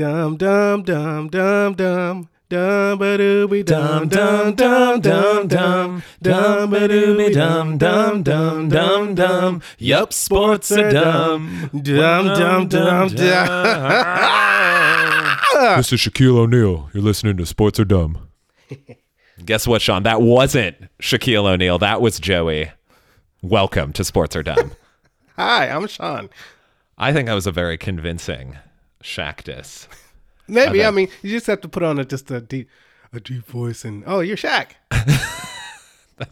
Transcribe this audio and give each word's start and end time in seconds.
Dum 0.00 0.38
dum 0.38 0.82
dum 0.82 1.28
dum 1.28 1.74
dum. 1.74 2.28
Dum 2.48 2.98
ba 2.98 3.18
dooby 3.18 3.62
dum 3.62 4.08
dum 4.08 4.54
dum 4.54 5.02
dum 5.02 5.46
dum 5.46 6.02
dum 6.22 6.70
ba 6.70 6.88
dooby 6.88 7.30
dum 7.34 7.76
dum 7.76 8.22
dum 8.22 8.70
dum 8.70 9.14
dum. 9.14 9.60
Yup, 9.76 10.14
sports 10.14 10.72
are 10.72 10.90
dumb. 10.90 11.68
Dum 11.82 12.28
dum 12.28 12.66
dum 12.66 13.08
dum. 13.08 13.08
This 15.76 15.92
is 15.92 16.00
Shaquille 16.00 16.38
O'Neal. 16.38 16.88
You're 16.94 17.02
listening 17.02 17.36
to 17.36 17.44
Sports 17.44 17.78
Are 17.78 17.84
Dumb. 17.84 18.26
Guess 19.44 19.66
what, 19.66 19.82
Sean? 19.82 20.04
That 20.04 20.22
wasn't 20.22 20.78
Shaquille 21.02 21.44
O'Neal. 21.44 21.76
That 21.76 22.00
was 22.00 22.18
Joey. 22.18 22.70
Welcome 23.42 23.92
to 23.92 24.02
Sports 24.02 24.34
Are 24.34 24.42
Dumb. 24.42 24.72
Hi, 25.36 25.68
I'm 25.68 25.86
Sean. 25.88 26.30
I 26.96 27.12
think 27.12 27.26
that 27.26 27.34
was 27.34 27.46
a 27.46 27.52
very 27.52 27.76
convincing 27.76 28.56
Shaq 29.02 29.44
diss. 29.44 29.88
Maybe 30.48 30.80
Okay. 30.80 30.86
I 30.86 30.90
mean 30.90 31.08
you 31.22 31.30
just 31.30 31.46
have 31.46 31.60
to 31.62 31.68
put 31.68 31.82
on 31.82 31.98
a, 31.98 32.04
just 32.04 32.30
a 32.30 32.40
deep 32.40 32.68
a 33.12 33.20
deep 33.20 33.46
voice 33.46 33.84
and 33.84 34.02
oh 34.06 34.20
you're 34.20 34.36
Shaq. 34.36 34.72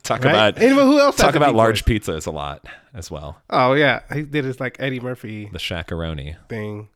Talk 0.02 0.22
Right? 0.22 0.30
about 0.30 0.58
Anyone 0.62 0.84
who 0.86 1.00
else 1.00 1.16
talk 1.16 1.34
about 1.34 1.54
large 1.54 1.82
voice? 1.84 2.00
pizzas 2.00 2.26
a 2.26 2.30
lot 2.30 2.66
as 2.92 3.10
well. 3.10 3.40
Oh 3.48 3.72
yeah, 3.72 4.00
he 4.12 4.22
did 4.22 4.44
his 4.44 4.60
like 4.60 4.76
Eddie 4.78 5.00
Murphy 5.00 5.48
The 5.50 5.58
Shaqaroni. 5.58 6.36
thing. 6.48 6.88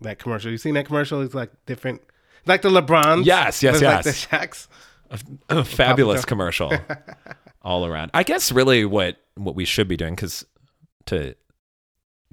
That 0.00 0.18
commercial. 0.18 0.50
You 0.50 0.58
seen 0.58 0.74
that 0.74 0.86
commercial? 0.86 1.22
It's 1.22 1.34
like 1.34 1.50
different, 1.64 2.02
like 2.44 2.62
the 2.62 2.70
LeBrons. 2.70 3.24
Yes, 3.24 3.62
yes, 3.62 3.80
but 3.80 3.86
Like 3.94 4.04
the 4.04 4.10
yes. 4.10 4.26
Shaqs. 4.26 4.68
a 5.48 5.64
fabulous 5.64 6.24
commercial 6.24 6.72
all 7.62 7.86
around. 7.86 8.10
I 8.14 8.24
guess 8.24 8.50
really 8.50 8.84
what 8.84 9.18
what 9.36 9.54
we 9.54 9.64
should 9.64 9.86
be 9.86 9.96
doing 9.96 10.16
because 10.16 10.44
to 11.06 11.36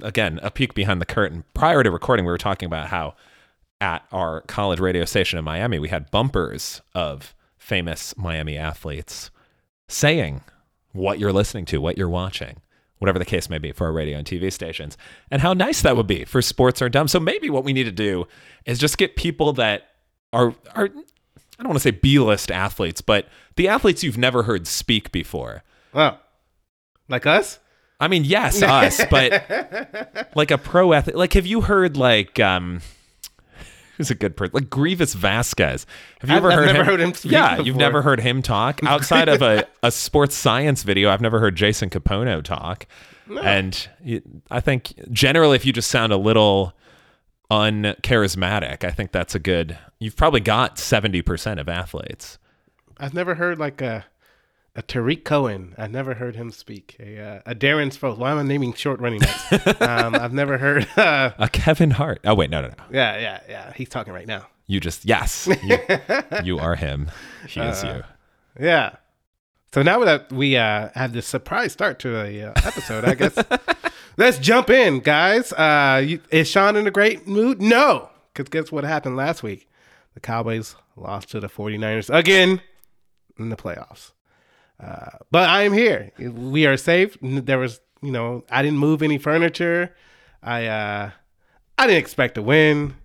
again 0.02 0.40
a 0.44 0.52
peek 0.52 0.74
behind 0.74 1.02
the 1.02 1.06
curtain. 1.06 1.44
Prior 1.54 1.84
to 1.84 1.92
recording, 1.92 2.26
we 2.26 2.32
were 2.32 2.38
talking 2.38 2.68
about 2.68 2.88
how 2.88 3.16
at 3.82 4.06
our 4.12 4.42
college 4.42 4.80
radio 4.80 5.06
station 5.06 5.38
in 5.38 5.46
Miami 5.46 5.80
we 5.80 5.90
had 5.90 6.10
bumpers 6.12 6.82
of 6.96 7.36
famous 7.58 8.16
Miami 8.18 8.58
athletes 8.58 9.30
saying 9.88 10.42
what 10.92 11.20
you're 11.20 11.34
listening 11.34 11.66
to, 11.66 11.82
what 11.82 11.98
you're 11.98 12.10
watching. 12.10 12.62
Whatever 13.00 13.20
the 13.20 13.26
case 13.26 13.50
may 13.50 13.58
be 13.58 13.74
for 13.74 13.88
our 13.88 13.92
radio 13.92 14.18
and 14.18 14.26
TV 14.26 14.50
stations, 14.50 14.98
and 15.30 15.42
how 15.42 15.52
nice 15.52 15.82
that 15.82 15.98
would 15.98 16.08
be 16.08 16.24
for 16.24 16.42
sports 16.42 16.82
are 16.82 16.88
dumb. 16.88 17.10
So 17.10 17.20
maybe 17.20 17.50
what 17.50 17.66
we 17.66 17.74
need 17.74 17.84
to 17.84 17.92
do 17.92 18.28
is 18.66 18.80
just 18.80 18.98
get 18.98 19.18
people 19.18 19.52
that 19.54 19.90
are 20.32 20.56
are 20.74 20.86
I 20.86 21.64
don't 21.64 21.68
want 21.68 21.76
to 21.76 21.82
say 21.82 21.92
B-list 21.92 22.50
athletes, 22.50 23.02
but 23.02 23.28
the 23.58 23.68
athletes 23.68 24.04
you've 24.04 24.18
never 24.18 24.44
heard 24.44 24.68
speak 24.68 25.12
before. 25.12 25.64
Oh, 25.94 26.18
like 27.10 27.26
us? 27.26 27.60
I 28.04 28.08
mean, 28.08 28.24
yes, 28.26 28.62
us, 28.64 29.02
but 29.10 30.30
like 30.36 30.52
a 30.52 30.58
pro 30.58 30.94
athlete. 30.94 31.16
Like, 31.16 31.34
have 31.34 31.46
you 31.46 31.62
heard 31.62 31.96
like 31.98 32.40
um, 32.40 32.82
who's 33.98 34.12
a 34.12 34.16
good 34.16 34.36
person? 34.38 34.52
Like 34.54 34.66
Greivis 34.70 35.16
Vasquez. 35.16 35.86
Have 36.22 36.30
you 36.30 36.36
I've- 36.36 36.46
ever 36.46 36.52
heard 36.52 36.76
him? 36.76 36.86
heard 36.86 37.00
him 37.02 37.14
speak 37.14 37.32
yeah, 37.32 37.60
you've 37.60 37.76
never 37.78 38.02
heard 38.02 38.20
him 38.20 38.42
talk 38.42 38.82
outside 38.84 39.30
of 39.30 39.42
a, 39.42 39.66
a 39.84 39.92
sports 39.92 40.36
science 40.36 40.84
video. 40.84 41.10
I've 41.10 41.22
never 41.22 41.40
heard 41.40 41.56
Jason 41.56 41.90
Kapono 41.90 42.44
talk, 42.44 42.86
and 43.42 43.88
I 44.52 44.60
think 44.60 44.94
generally, 45.12 45.56
if 45.56 45.66
you 45.66 45.72
just 45.74 45.90
sound 45.90 46.12
a 46.12 46.18
little 46.18 46.74
uncharismatic, 47.52 48.84
I 48.84 48.92
think 48.92 49.12
that's 49.12 49.36
a 49.36 49.40
good. 49.40 49.78
You've 50.00 50.16
probably 50.16 50.40
got 50.42 50.78
seventy 50.80 51.22
percent 51.22 51.60
of 51.60 51.70
athletes. 51.70 52.38
I've 52.98 53.14
never 53.14 53.36
heard 53.36 53.58
like 53.60 53.82
a 53.82 54.06
a 54.76 54.82
Tarik 54.82 55.24
Cohen. 55.24 55.76
I've 55.78 55.92
never 55.92 56.16
heard 56.16 56.36
him 56.36 56.52
speak. 56.52 56.96
A 57.00 57.20
uh, 57.20 57.42
a 57.46 57.56
Darren 57.56 57.96
Sproles. 57.96 58.18
Why 58.18 58.32
am 58.32 58.40
I 58.40 58.44
naming 58.44 58.74
short 58.74 59.00
running 59.00 59.20
backs? 59.20 59.68
um, 59.82 60.16
I've 60.16 60.34
never 60.34 60.58
heard. 60.58 60.88
Uh, 61.04 61.32
A 61.38 61.50
Kevin 61.50 61.92
Hart. 61.92 62.22
Oh 62.24 62.34
wait, 62.36 62.50
no, 62.50 62.62
no, 62.62 62.70
no. 62.70 62.76
yeah, 62.92 63.18
yeah, 63.18 63.40
yeah. 63.50 63.74
He's 63.74 63.90
talking 63.90 64.14
right 64.14 64.28
now. 64.28 64.48
You 64.68 64.80
just 64.80 65.06
yes, 65.06 65.48
you, 65.64 65.78
you 66.44 66.60
are 66.60 66.76
him. 66.76 67.12
He 67.48 67.60
is 67.60 67.84
you. 67.84 68.04
Yeah. 68.60 68.96
So 69.74 69.82
now 69.82 70.04
that 70.06 70.32
we 70.32 70.56
uh, 70.56 70.90
have 70.96 71.14
this 71.14 71.28
surprise 71.28 71.74
start 71.74 72.00
to 72.00 72.16
a 72.16 72.44
uh, 72.44 72.54
episode, 72.64 73.06
I 73.06 73.16
guess 73.16 73.38
let's 74.18 74.38
jump 74.38 74.70
in, 74.70 75.00
guys. 75.00 75.52
Uh, 75.52 76.04
you, 76.06 76.22
is 76.32 76.48
Sean 76.48 76.76
in 76.76 76.88
a 76.88 76.92
great 76.92 77.28
mood? 77.28 77.62
No, 77.62 78.10
because 78.34 78.50
guess 78.50 78.72
what 78.72 78.84
happened 78.84 79.18
last 79.18 79.44
week? 79.44 79.68
The 80.14 80.20
Cowboys 80.20 80.76
lost 80.96 81.32
to 81.32 81.40
the 81.40 81.50
49ers 81.50 82.14
again 82.14 82.62
in 83.38 83.50
the 83.50 83.58
playoffs. 83.58 84.12
Uh, 84.80 85.18
but 85.32 85.50
I 85.50 85.64
am 85.64 85.74
here. 85.74 86.12
We 86.20 86.66
are 86.66 86.78
safe. 86.78 87.18
There 87.22 87.60
was, 87.60 87.80
you 88.02 88.12
know, 88.12 88.44
I 88.50 88.62
didn't 88.62 88.80
move 88.80 89.02
any 89.02 89.18
furniture. 89.18 89.96
I 90.42 90.66
uh, 90.66 91.12
I 91.78 91.88
didn't 91.88 92.00
expect 92.00 92.36
to 92.36 92.42
win. 92.42 92.96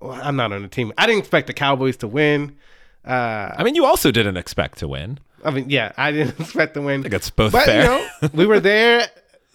Well, 0.00 0.18
I'm 0.20 0.36
not 0.36 0.52
on 0.52 0.62
the 0.62 0.68
team. 0.68 0.92
I 0.98 1.06
didn't 1.06 1.20
expect 1.20 1.46
the 1.46 1.52
Cowboys 1.52 1.96
to 1.98 2.08
win. 2.08 2.56
Uh, 3.04 3.54
I 3.56 3.62
mean, 3.64 3.74
you 3.74 3.84
also 3.84 4.10
didn't 4.10 4.36
expect 4.36 4.78
to 4.78 4.88
win. 4.88 5.18
I 5.44 5.50
mean, 5.50 5.70
yeah, 5.70 5.92
I 5.96 6.10
didn't 6.12 6.40
expect 6.40 6.74
to 6.74 6.82
win. 6.82 7.00
I 7.00 7.02
think 7.04 7.14
it's 7.14 7.30
both 7.30 7.52
but 7.52 7.64
fair. 7.66 7.82
you 7.82 7.88
know, 7.88 8.30
we 8.34 8.46
were 8.46 8.60
there 8.72 9.06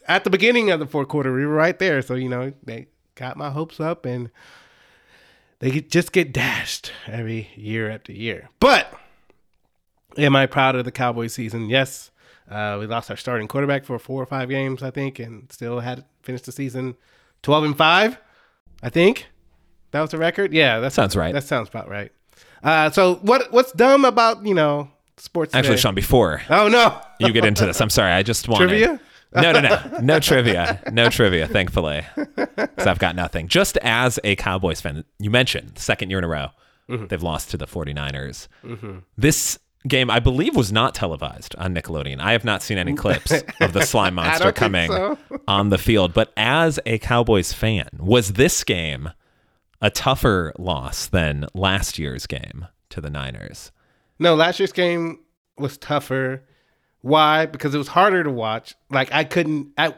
at 0.07 0.23
the 0.23 0.29
beginning 0.29 0.71
of 0.71 0.79
the 0.79 0.87
fourth 0.87 1.07
quarter. 1.07 1.33
We 1.33 1.45
were 1.45 1.53
right 1.53 1.77
there, 1.77 2.01
so 2.01 2.15
you 2.15 2.29
know 2.29 2.53
they 2.63 2.87
got 3.15 3.37
my 3.37 3.49
hopes 3.49 3.79
up, 3.79 4.05
and 4.05 4.29
they 5.59 5.81
just 5.81 6.11
get 6.11 6.31
dashed 6.33 6.91
every 7.07 7.49
year 7.55 7.89
after 7.89 8.11
year. 8.11 8.49
But 8.59 8.93
am 10.17 10.35
I 10.35 10.45
proud 10.45 10.75
of 10.75 10.85
the 10.85 10.91
Cowboys 10.91 11.33
season? 11.33 11.69
Yes. 11.69 12.11
Uh, 12.49 12.77
we 12.79 12.85
lost 12.85 13.09
our 13.09 13.17
starting 13.17 13.47
quarterback 13.47 13.85
for 13.85 13.97
four 13.97 14.21
or 14.21 14.25
five 14.25 14.49
games, 14.49 14.83
I 14.83 14.91
think, 14.91 15.17
and 15.19 15.51
still 15.51 15.79
had 15.79 16.05
finished 16.21 16.45
the 16.45 16.51
season 16.51 16.95
twelve 17.41 17.63
and 17.63 17.75
five. 17.77 18.19
I 18.83 18.89
think 18.89 19.27
that 19.91 20.01
was 20.01 20.11
the 20.11 20.17
record. 20.19 20.53
Yeah, 20.53 20.79
that 20.79 20.93
Sounds 20.93 21.15
right. 21.15 21.33
That 21.33 21.43
sounds 21.43 21.69
about 21.69 21.89
right. 21.89 22.11
Uh, 22.63 22.89
so 22.91 23.15
what? 23.15 23.51
What's 23.51 23.71
dumb 23.71 24.05
about 24.05 24.45
you 24.45 24.53
know 24.53 24.89
sports? 25.17 25.55
Actually, 25.55 25.71
today? 25.75 25.81
Sean, 25.81 25.95
before 25.95 26.41
Oh 26.49 26.67
no. 26.67 26.99
you 27.19 27.31
get 27.33 27.45
into 27.45 27.65
this, 27.65 27.81
I'm 27.81 27.89
sorry. 27.89 28.11
I 28.11 28.21
just 28.21 28.47
wanted 28.47 28.67
Trivia? 28.67 28.99
No, 29.35 29.51
no, 29.51 29.59
no, 29.59 29.79
no 30.01 30.19
trivia, 30.19 30.81
no 30.93 31.09
trivia. 31.09 31.47
Thankfully, 31.47 32.05
because 32.55 32.87
I've 32.87 32.99
got 32.99 33.15
nothing. 33.15 33.47
Just 33.47 33.75
as 33.77 34.17
a 34.23 34.35
Cowboys 34.37 34.79
fan, 34.81 35.03
you 35.19 35.29
mentioned 35.29 35.77
second 35.79 36.09
year 36.11 36.19
in 36.19 36.23
a 36.23 36.27
row 36.29 36.47
Mm-hmm. 36.87 37.07
they've 37.07 37.23
lost 37.23 37.49
to 37.49 37.57
the 37.57 37.65
49ers. 37.65 38.47
This 39.17 39.57
game, 39.87 40.09
I 40.09 40.19
believe, 40.19 40.55
was 40.55 40.71
not 40.71 40.95
televised 40.95 41.55
on 41.57 41.73
Nickelodeon. 41.73 42.19
I 42.19 42.31
have 42.31 42.45
not 42.45 42.63
seen 42.63 42.77
any 42.77 42.93
clips 42.93 43.31
of 43.61 43.73
the 43.73 43.81
slime 43.81 44.13
monster 44.15 44.51
coming 44.51 44.89
so. 44.91 45.17
on 45.47 45.69
the 45.69 45.77
field. 45.77 46.13
But 46.13 46.31
as 46.35 46.79
a 46.85 46.97
Cowboys 46.99 47.53
fan, 47.53 47.89
was 47.99 48.33
this 48.33 48.63
game 48.63 49.11
a 49.81 49.89
tougher 49.89 50.53
loss 50.57 51.07
than 51.07 51.45
last 51.53 51.99
year's 51.99 52.25
game 52.25 52.67
to 52.89 53.01
the 53.01 53.09
Niners? 53.09 53.71
No, 54.19 54.35
last 54.35 54.59
year's 54.59 54.71
game 54.71 55.19
was 55.57 55.77
tougher. 55.77 56.43
Why? 57.01 57.45
Because 57.45 57.75
it 57.75 57.77
was 57.77 57.89
harder 57.89 58.23
to 58.23 58.31
watch. 58.31 58.75
Like 58.89 59.13
I 59.13 59.23
couldn't. 59.23 59.73
I, 59.77 59.93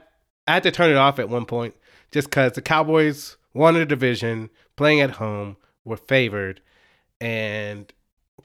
I 0.47 0.53
had 0.55 0.63
to 0.63 0.71
turn 0.71 0.91
it 0.91 0.97
off 0.97 1.19
at 1.19 1.29
one 1.29 1.45
point 1.45 1.75
just 2.11 2.29
because 2.29 2.53
the 2.53 2.61
Cowboys 2.61 3.37
won 3.53 3.73
the 3.73 3.85
division, 3.85 4.49
playing 4.75 5.01
at 5.01 5.11
home, 5.11 5.57
were 5.83 5.97
favored, 5.97 6.61
and 7.19 7.91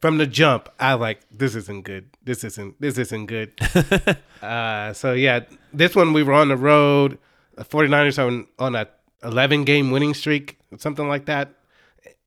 from 0.00 0.19
the 0.19 0.26
jump, 0.26 0.69
I 0.80 0.94
like 0.94 1.20
this 1.30 1.54
isn't 1.54 1.84
good. 1.84 2.10
This 2.25 2.44
isn't. 2.44 2.80
This 2.80 2.98
isn't 2.98 3.26
good. 3.26 3.53
uh, 4.42 4.92
so 4.92 5.12
yeah, 5.12 5.41
this 5.72 5.94
one 5.94 6.12
we 6.12 6.22
were 6.22 6.32
on 6.32 6.48
the 6.48 6.56
road. 6.56 7.19
The 7.54 7.64
49ers 7.64 8.19
are 8.19 8.26
on, 8.26 8.47
on 8.58 8.75
a 8.75 8.88
11 9.22 9.64
game 9.64 9.91
winning 9.91 10.14
streak, 10.14 10.58
something 10.78 11.08
like 11.08 11.26
that. 11.26 11.54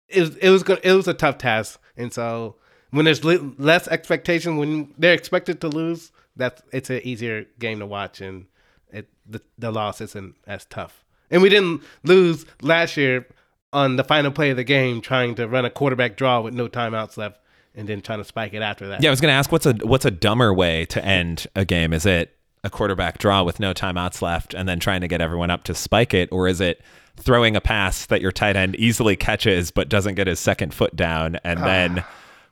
It 0.07 0.19
was 0.19 0.35
it 0.37 0.49
was 0.49 0.63
good. 0.63 0.79
It 0.83 0.93
was 0.93 1.07
a 1.07 1.13
tough 1.13 1.39
task, 1.39 1.79
and 1.97 2.13
so 2.13 2.55
when 2.91 3.05
there's 3.05 3.25
li- 3.25 3.53
less 3.57 3.87
expectation, 3.87 4.57
when 4.57 4.93
they're 4.97 5.13
expected 5.13 5.59
to 5.61 5.67
lose, 5.67 6.11
that's 6.35 6.61
it's 6.71 6.89
an 6.89 7.01
easier 7.03 7.45
game 7.59 7.79
to 7.79 7.85
watch, 7.85 8.21
and 8.21 8.45
it 8.91 9.09
the, 9.25 9.41
the 9.57 9.71
loss 9.71 10.01
isn't 10.01 10.35
as 10.45 10.65
tough. 10.65 11.03
And 11.31 11.41
we 11.41 11.49
didn't 11.49 11.81
lose 12.03 12.45
last 12.61 12.97
year 12.97 13.27
on 13.73 13.95
the 13.95 14.03
final 14.03 14.31
play 14.31 14.51
of 14.51 14.57
the 14.57 14.63
game, 14.63 15.01
trying 15.01 15.35
to 15.35 15.47
run 15.47 15.65
a 15.65 15.69
quarterback 15.69 16.15
draw 16.15 16.39
with 16.39 16.53
no 16.53 16.67
timeouts 16.67 17.17
left, 17.17 17.39
and 17.75 17.87
then 17.87 18.01
trying 18.01 18.19
to 18.19 18.25
spike 18.25 18.53
it 18.53 18.61
after 18.61 18.87
that. 18.89 19.01
Yeah, 19.01 19.09
I 19.09 19.11
was 19.11 19.21
going 19.21 19.31
to 19.31 19.35
ask 19.35 19.51
what's 19.51 19.65
a 19.65 19.73
what's 19.83 20.05
a 20.05 20.11
dumber 20.11 20.53
way 20.53 20.85
to 20.85 21.03
end 21.03 21.47
a 21.55 21.65
game? 21.65 21.93
Is 21.93 22.05
it 22.05 22.35
a 22.63 22.69
quarterback 22.69 23.17
draw 23.17 23.43
with 23.43 23.59
no 23.59 23.73
timeouts 23.73 24.21
left 24.21 24.53
and 24.53 24.67
then 24.67 24.79
trying 24.79 25.01
to 25.01 25.07
get 25.07 25.21
everyone 25.21 25.51
up 25.51 25.63
to 25.65 25.75
spike 25.75 26.13
it, 26.13 26.29
or 26.31 26.47
is 26.47 26.61
it 26.61 26.81
throwing 27.17 27.55
a 27.55 27.61
pass 27.61 28.05
that 28.07 28.21
your 28.21 28.31
tight 28.31 28.55
end 28.55 28.75
easily 28.75 29.15
catches 29.15 29.71
but 29.71 29.87
doesn't 29.87 30.15
get 30.15 30.27
his 30.27 30.39
second 30.39 30.73
foot 30.73 30.95
down, 30.95 31.37
and 31.43 31.59
then 31.63 32.03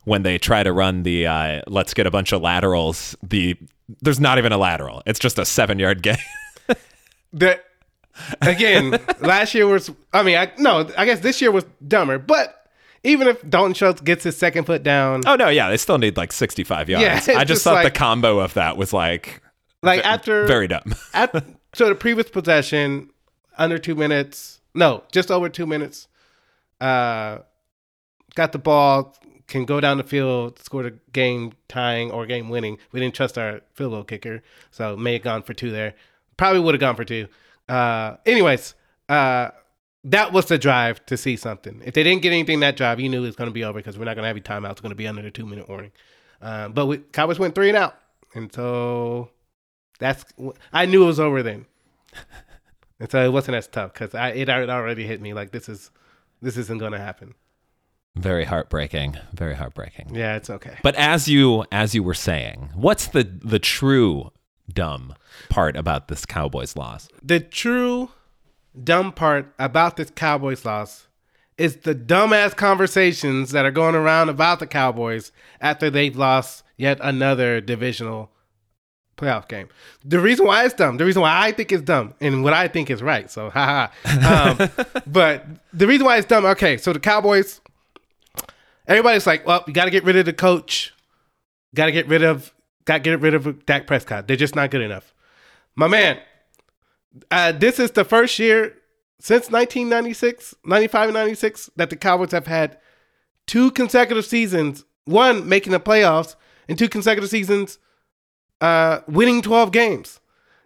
when 0.06 0.24
they 0.24 0.38
try 0.38 0.64
to 0.64 0.74
run 0.74 1.04
the 1.04 1.28
uh, 1.28 1.62
let's 1.68 1.94
get 1.94 2.06
a 2.06 2.12
bunch 2.12 2.32
of 2.32 2.42
laterals, 2.42 3.16
the 3.24 3.56
there's 4.02 4.20
not 4.20 4.38
even 4.38 4.52
a 4.52 4.58
lateral. 4.58 5.02
It's 5.06 5.20
just 5.20 5.40
a 5.40 5.46
seven 5.46 5.80
yard 5.80 6.02
gain. 6.04 6.18
The, 7.32 7.60
again, 8.42 9.00
last 9.20 9.56
year 9.56 9.68
was. 9.68 9.90
I 10.14 10.24
mean, 10.24 10.38
I, 10.38 10.52
no, 10.58 10.88
I 10.98 11.06
guess 11.06 11.22
this 11.22 11.42
year 11.42 11.52
was 11.52 11.66
dumber. 11.86 12.20
But 12.20 12.63
even 13.04 13.28
if 13.28 13.48
Dalton 13.50 13.74
Schultz 13.74 14.02
gets 14.02 14.24
his 14.24 14.38
second 14.38 14.66
foot 14.66 14.84
down, 14.84 15.22
oh 15.26 15.36
no, 15.36 15.50
yeah, 15.50 15.70
they 15.70 15.78
still 15.78 15.98
need 15.98 16.18
like 16.18 16.32
65 16.32 16.90
yards. 16.90 17.28
Yeah, 17.28 17.38
I 17.38 17.44
just 17.44 17.48
just 17.48 17.64
thought 17.64 17.84
the 17.84 17.92
combo 17.92 18.40
of 18.40 18.54
that 18.56 18.78
was 18.78 18.94
like 18.94 19.42
like 19.82 20.04
after 20.06 20.46
very 20.48 20.68
dumb. 20.68 20.96
at 21.14 21.34
so 21.74 21.90
the 21.90 21.96
previous 21.96 22.30
possession 22.30 23.10
under 23.58 23.78
two 23.78 23.96
minutes 23.96 24.62
no 24.74 25.04
just 25.12 25.30
over 25.30 25.50
two 25.50 25.68
minutes 25.68 26.08
uh, 26.84 27.40
got 28.36 28.52
the 28.52 28.60
ball, 28.60 29.16
can 29.48 29.66
go 29.66 29.80
down 29.80 29.98
the 29.98 30.04
field, 30.04 30.60
score 30.60 30.84
the 30.84 30.98
game 31.14 31.54
tying 31.70 32.12
or 32.12 32.26
game 32.26 32.50
winning. 32.50 32.78
We 32.92 33.00
didn't 33.00 33.16
trust 33.16 33.38
our 33.38 33.62
field 33.74 33.94
goal 33.94 34.04
kicker, 34.04 34.44
so 34.72 34.98
may 34.98 35.14
have 35.14 35.22
gone 35.22 35.44
for 35.44 35.54
two 35.54 35.72
there. 35.72 35.96
Probably 36.36 36.60
would 36.60 36.74
have 36.74 36.82
gone 36.82 36.96
for 36.96 37.06
two. 37.06 37.28
Uh, 37.70 38.18
anyways, 38.26 38.76
uh, 39.08 39.52
that 40.04 40.34
was 40.34 40.46
the 40.46 40.58
drive 40.58 41.06
to 41.06 41.18
see 41.18 41.36
something. 41.36 41.82
If 41.86 41.94
they 41.94 42.04
didn't 42.04 42.22
get 42.22 42.34
anything 42.34 42.60
that 42.60 42.76
drive, 42.76 43.00
you 43.00 43.10
knew 43.10 43.24
it 43.24 43.28
was 43.28 43.36
going 43.36 43.50
to 43.50 43.54
be 43.54 43.64
over 43.64 43.80
because 43.80 43.98
we're 43.98 44.06
not 44.06 44.16
going 44.16 44.24
to 44.24 44.28
have 44.28 44.36
any 44.36 44.42
timeouts. 44.44 44.74
It's 44.74 44.82
going 44.82 44.92
to 44.92 44.96
be 44.96 45.08
under 45.08 45.22
the 45.22 45.32
two 45.32 45.46
minute 45.46 45.70
warning. 45.70 45.92
Uh, 46.42 46.68
but 46.70 46.88
we, 46.88 46.98
Cowboys 46.98 47.40
went 47.40 47.56
three 47.56 47.70
and 47.70 47.78
out, 47.78 47.96
and 48.36 48.54
so 48.54 49.30
that's 50.00 50.26
I 50.74 50.86
knew 50.86 51.04
it 51.04 51.08
was 51.08 51.20
over 51.20 51.42
then. 51.42 51.66
and 53.00 53.10
so 53.10 53.24
it 53.24 53.32
wasn't 53.32 53.56
as 53.56 53.68
tough 53.68 53.94
because 53.94 54.12
it 54.14 54.50
already 54.50 55.06
hit 55.06 55.22
me 55.22 55.34
like 55.34 55.52
this 55.52 55.70
is 55.70 55.90
this 56.42 56.58
isn't 56.58 56.80
going 56.80 56.92
to 56.92 57.00
happen. 57.00 57.34
Very 58.16 58.44
heartbreaking. 58.44 59.18
Very 59.34 59.56
heartbreaking. 59.56 60.14
Yeah, 60.14 60.36
it's 60.36 60.50
okay. 60.50 60.78
But 60.84 60.96
as 60.96 61.28
you 61.28 61.66
as 61.72 61.96
you 61.96 62.04
were 62.04 62.14
saying, 62.14 62.72
what's 62.76 63.08
the 63.08 63.24
the 63.24 63.60
true 63.60 64.32
dumb 64.72 65.16
part 65.50 65.76
about 65.76 66.10
this 66.10 66.26
Cowboys 66.26 66.76
loss? 66.76 67.08
The 67.24 67.40
true 67.40 68.12
dumb 68.82 69.12
part 69.12 69.54
about 69.60 69.98
this 69.98 70.10
Cowboys 70.10 70.66
loss 70.66 71.08
is 71.58 71.78
the 71.78 71.94
dumbass 71.94 72.56
conversations 72.56 73.52
that 73.52 73.66
are 73.66 73.72
going 73.72 73.96
around 73.96 74.30
about 74.30 74.60
the 74.60 74.68
Cowboys 74.68 75.32
after 75.62 75.90
they've 75.90 76.16
lost 76.16 76.64
yet 76.78 76.98
another 77.02 77.62
divisional 77.62 78.32
playoff 79.18 79.48
game. 79.48 79.70
The 80.04 80.20
reason 80.20 80.46
why 80.46 80.66
it's 80.66 80.74
dumb, 80.74 80.98
the 80.98 81.06
reason 81.06 81.22
why 81.22 81.46
I 81.48 81.52
think 81.52 81.72
it's 81.72 81.84
dumb, 81.84 82.16
and 82.20 82.44
what 82.44 82.54
I 82.54 82.68
think 82.68 82.90
is 82.90 83.02
right. 83.02 83.30
So, 83.30 83.50
haha. 83.50 83.92
Um, 84.06 84.70
but 85.08 85.46
the 85.72 85.88
reason 85.88 86.06
why 86.06 86.18
it's 86.18 86.28
dumb, 86.28 86.46
okay, 86.46 86.78
so 86.78 86.94
the 86.94 87.00
Cowboys, 87.00 87.62
everybody's 88.88 89.28
like, 89.28 89.46
well, 89.46 89.64
you 89.68 89.74
got 89.74 89.86
to 89.86 89.92
get 89.92 90.04
rid 90.04 90.16
of 90.16 90.26
the 90.26 90.34
coach, 90.34 90.94
got 91.76 91.86
to 91.86 91.92
get 91.92 92.08
rid 92.08 92.24
of, 92.24 92.54
got 92.86 92.96
to 92.96 93.00
get 93.04 93.20
rid 93.22 93.36
of 93.36 93.66
Dak 93.66 93.86
Prescott. 93.86 94.28
They're 94.28 94.36
just 94.36 94.56
not 94.56 94.72
good 94.72 94.82
enough. 94.82 95.14
My 95.76 95.88
man, 95.88 96.20
uh, 97.32 97.52
this 97.52 97.80
is 97.80 97.92
the 97.92 98.04
first 98.04 98.38
year 98.40 98.76
since 99.20 99.50
1996, 99.50 100.56
95 100.66 101.10
and 101.10 101.14
96 101.14 101.70
that 101.76 101.90
the 101.90 101.96
Cowboys 101.96 102.32
have 102.32 102.48
had 102.48 102.78
two 103.48 103.72
consecutive 103.72 104.26
seasons, 104.26 104.86
one 105.06 105.48
making 105.48 105.72
the 105.72 105.80
playoffs, 105.80 106.36
and 106.68 106.78
two 106.78 106.90
consecutive 106.90 107.30
seasons 107.30 107.78
uh, 108.62 109.02
winning 109.08 109.42
12 109.42 109.72
games. 109.72 110.20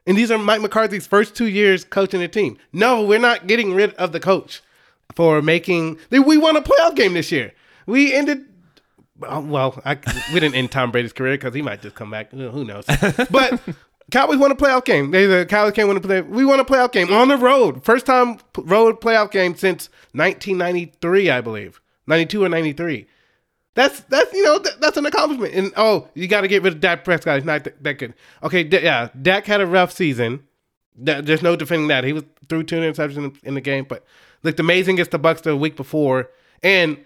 And 0.05 0.17
these 0.17 0.31
are 0.31 0.37
Mike 0.37 0.61
McCarthy's 0.61 1.05
first 1.05 1.35
two 1.35 1.47
years 1.47 1.83
coaching 1.83 2.21
the 2.21 2.27
team. 2.27 2.57
No, 2.71 3.03
we're 3.03 3.19
not 3.19 3.45
getting 3.47 3.73
rid 3.73 3.93
of 3.95 4.13
the 4.13 4.19
coach 4.19 4.61
for 5.15 5.41
making. 5.41 5.97
We 6.09 6.37
won 6.37 6.55
a 6.55 6.61
playoff 6.61 6.95
game 6.95 7.13
this 7.13 7.31
year. 7.31 7.53
We 7.85 8.13
ended. 8.13 8.45
Well, 9.19 9.81
I, 9.83 9.97
we 10.33 10.39
didn't 10.39 10.55
end 10.55 10.71
Tom 10.71 10.91
Brady's 10.91 11.11
career 11.11 11.33
because 11.33 11.53
he 11.53 11.61
might 11.61 11.81
just 11.81 11.95
come 11.95 12.11
back. 12.11 12.31
Who 12.31 12.63
knows? 12.63 12.85
But 13.31 13.59
Cowboys 14.11 14.37
won 14.37 14.51
a 14.51 14.55
playoff 14.55 14.85
game. 14.85 15.11
They 15.11 15.25
the 15.25 15.45
Cowboys 15.45 15.73
can't 15.73 15.87
win 15.87 15.97
a 15.97 16.01
play. 16.01 16.21
We 16.21 16.45
won 16.45 16.59
a 16.59 16.65
playoff 16.65 16.91
game 16.91 17.11
on 17.11 17.27
the 17.27 17.37
road. 17.37 17.83
First 17.83 18.05
time 18.05 18.39
road 18.57 19.01
playoff 19.01 19.31
game 19.31 19.55
since 19.55 19.89
1993, 20.13 21.29
I 21.29 21.41
believe, 21.41 21.81
92 22.07 22.43
or 22.43 22.49
93. 22.49 23.05
That's 23.75 23.99
that's 24.01 24.33
you 24.33 24.43
know 24.43 24.59
th- 24.59 24.77
that's 24.79 24.97
an 24.97 25.05
accomplishment. 25.05 25.53
And 25.53 25.73
oh, 25.75 26.07
you 26.13 26.27
got 26.27 26.41
to 26.41 26.47
get 26.47 26.63
rid 26.63 26.73
of 26.73 26.79
Dak 26.79 27.03
Prescott. 27.03 27.35
He's 27.35 27.45
not 27.45 27.63
th- 27.65 27.75
that 27.81 27.99
good. 27.99 28.13
Okay, 28.43 28.63
d- 28.63 28.79
yeah, 28.81 29.09
Dak 29.21 29.45
had 29.45 29.61
a 29.61 29.67
rough 29.67 29.91
season. 29.91 30.43
There's 30.95 31.43
no 31.43 31.55
defending 31.55 31.89
that. 31.89 32.03
He 32.03 32.13
was 32.13 32.23
threw 32.49 32.63
two 32.63 32.77
interceptions 32.77 33.17
in, 33.17 33.37
in 33.43 33.53
the 33.53 33.61
game, 33.61 33.85
but 33.87 34.03
looked 34.41 34.59
amazing 34.59 34.95
against 34.95 35.11
the 35.11 35.19
Bucks 35.19 35.41
the 35.41 35.55
week 35.55 35.75
before. 35.75 36.31
And 36.63 36.97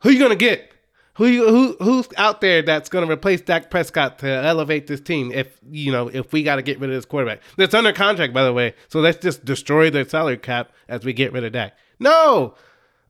who 0.00 0.08
are 0.08 0.12
you 0.12 0.18
gonna 0.18 0.34
get? 0.36 0.72
Who 1.16 1.48
who 1.48 1.76
who's 1.80 2.08
out 2.16 2.40
there 2.40 2.62
that's 2.62 2.88
gonna 2.88 3.10
replace 3.10 3.40
Dak 3.40 3.70
Prescott 3.70 4.18
to 4.18 4.28
elevate 4.28 4.86
this 4.86 5.00
team? 5.00 5.32
If 5.32 5.58
you 5.70 5.90
know 5.90 6.08
if 6.08 6.32
we 6.32 6.42
got 6.42 6.56
to 6.56 6.62
get 6.62 6.78
rid 6.78 6.90
of 6.90 6.96
this 6.96 7.06
quarterback 7.06 7.40
that's 7.56 7.74
under 7.74 7.92
contract, 7.92 8.34
by 8.34 8.44
the 8.44 8.52
way. 8.52 8.74
So 8.88 9.00
let's 9.00 9.18
just 9.18 9.44
destroy 9.44 9.90
the 9.90 10.06
salary 10.06 10.36
cap 10.36 10.72
as 10.88 11.04
we 11.04 11.12
get 11.12 11.32
rid 11.32 11.44
of 11.44 11.52
Dak. 11.52 11.76
No. 11.98 12.54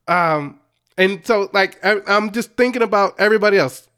Um, 0.09 0.61
and 0.97 1.27
so, 1.27 1.51
like, 1.53 1.85
I, 1.85 2.01
am 2.07 2.33
just 2.33 2.53
thinking 2.53 2.83
about 2.83 3.15
everybody 3.19 3.59
else. 3.59 3.89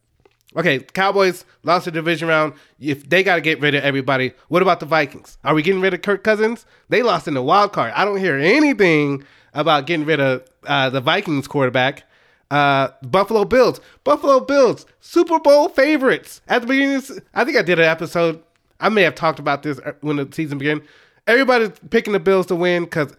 Okay, 0.56 0.78
Cowboys 0.80 1.44
lost 1.62 1.84
the 1.84 1.90
division 1.90 2.28
round. 2.28 2.54
If 2.80 3.08
they 3.08 3.22
got 3.22 3.36
to 3.36 3.40
get 3.40 3.60
rid 3.60 3.74
of 3.74 3.84
everybody, 3.84 4.32
what 4.48 4.62
about 4.62 4.80
the 4.80 4.86
Vikings? 4.86 5.36
Are 5.44 5.54
we 5.54 5.62
getting 5.62 5.82
rid 5.82 5.92
of 5.92 6.02
Kirk 6.02 6.24
Cousins? 6.24 6.64
They 6.88 7.02
lost 7.02 7.28
in 7.28 7.34
the 7.34 7.42
wild 7.42 7.72
card. 7.72 7.92
I 7.94 8.04
don't 8.04 8.18
hear 8.18 8.36
anything 8.36 9.24
about 9.52 9.86
getting 9.86 10.06
rid 10.06 10.20
of 10.20 10.48
uh, 10.66 10.88
the 10.90 11.02
Vikings 11.02 11.46
quarterback. 11.46 12.04
Uh, 12.50 12.88
Buffalo 13.02 13.44
Bills, 13.44 13.80
Buffalo 14.04 14.40
Bills, 14.40 14.86
Super 15.00 15.38
Bowl 15.38 15.68
favorites 15.68 16.40
at 16.48 16.62
the 16.62 16.66
beginning. 16.66 16.96
Of, 16.96 17.22
I 17.34 17.44
think 17.44 17.58
I 17.58 17.62
did 17.62 17.78
an 17.78 17.84
episode. 17.84 18.42
I 18.80 18.88
may 18.88 19.02
have 19.02 19.14
talked 19.14 19.38
about 19.38 19.62
this 19.62 19.78
uh, 19.80 19.92
when 20.00 20.16
the 20.16 20.28
season 20.32 20.58
began. 20.58 20.82
Everybody's 21.26 21.78
picking 21.90 22.14
the 22.14 22.20
Bills 22.20 22.46
to 22.46 22.56
win 22.56 22.84
because 22.84 23.14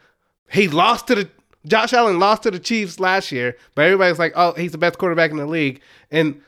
he 0.50 0.68
lost 0.68 1.08
to 1.08 1.16
the 1.16 1.30
Josh 1.68 1.94
Allen 1.94 2.20
lost 2.20 2.44
to 2.44 2.52
the 2.52 2.60
Chiefs 2.60 3.00
last 3.00 3.32
year, 3.32 3.56
but 3.76 3.86
everybody's 3.86 4.20
like, 4.20 4.34
oh, 4.36 4.54
he's 4.54 4.72
the 4.72 4.78
best 4.78 4.98
quarterback 4.98 5.32
in 5.32 5.38
the 5.38 5.46
league. 5.46 5.82
And 6.10 6.42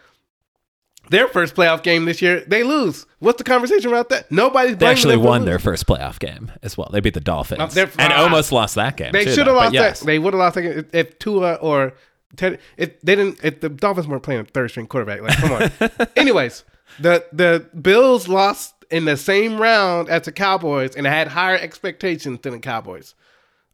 their 1.10 1.28
first 1.28 1.56
playoff 1.56 1.84
game 1.84 2.06
this 2.06 2.22
year, 2.22 2.42
they 2.48 2.64
lose. 2.64 3.06
What's 3.20 3.38
the 3.38 3.44
conversation 3.44 3.90
about 3.90 4.10
that? 4.10 4.32
Nobody's 4.32 4.78
They 4.78 4.86
actually 4.86 5.18
won 5.18 5.46
their 5.46 5.60
first 5.60 5.86
playoff 5.86 6.20
game 6.20 6.52
as 6.64 6.78
well. 6.78 6.90
They 6.92 7.02
beat 7.02 7.14
the 7.14 7.20
Dolphins 7.20 7.78
uh, 7.78 7.88
and 8.00 8.14
uh, 8.14 8.18
almost 8.18 8.52
lost 8.52 8.76
that 8.76 8.96
game. 8.98 9.12
They 9.12 9.26
should 9.26 9.48
have 9.48 9.56
lost 9.56 9.74
yes. 9.74 10.00
that. 10.00 10.06
They 10.06 10.20
would 10.20 10.34
have 10.34 10.40
lost 10.40 10.56
that 10.56 10.62
game 10.62 10.86
if 10.94 11.20
Tua 11.20 11.56
or 11.56 11.94
Ted, 12.36 12.60
if 12.78 13.00
they 13.02 13.16
didn't. 13.16 13.40
If 13.44 13.62
the 13.62 13.70
Dolphins 13.70 14.08
weren't 14.08 14.24
playing 14.24 14.42
a 14.42 14.46
third 14.46 14.70
string 14.70 14.88
quarterback, 14.88 15.22
like 15.22 15.38
come 15.38 15.52
on. 15.52 16.08
Anyways, 16.16 16.64
the 17.00 17.26
the 17.32 17.68
Bills 17.80 18.28
lost 18.28 18.74
in 18.90 19.06
the 19.06 19.18
same 19.18 19.60
round 19.60 20.10
as 20.10 20.24
the 20.24 20.32
Cowboys 20.32 20.96
and 20.96 21.06
had 21.08 21.30
higher 21.30 21.58
expectations 21.58 22.40
than 22.42 22.54
the 22.54 22.60
Cowboys. 22.60 23.16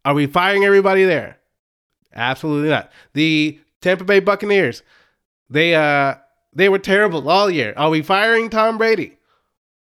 Are 0.04 0.14
we 0.14 0.26
firing 0.26 0.64
everybody 0.64 1.04
there? 1.04 1.38
Absolutely 2.14 2.70
not. 2.70 2.90
The 3.14 3.58
Tampa 3.80 4.04
Bay 4.04 4.20
Buccaneers, 4.20 4.82
they 5.50 5.74
uh 5.74 6.14
they 6.52 6.68
were 6.68 6.78
terrible 6.78 7.28
all 7.28 7.50
year. 7.50 7.74
Are 7.76 7.90
we 7.90 8.02
firing 8.02 8.50
Tom 8.50 8.78
Brady? 8.78 9.18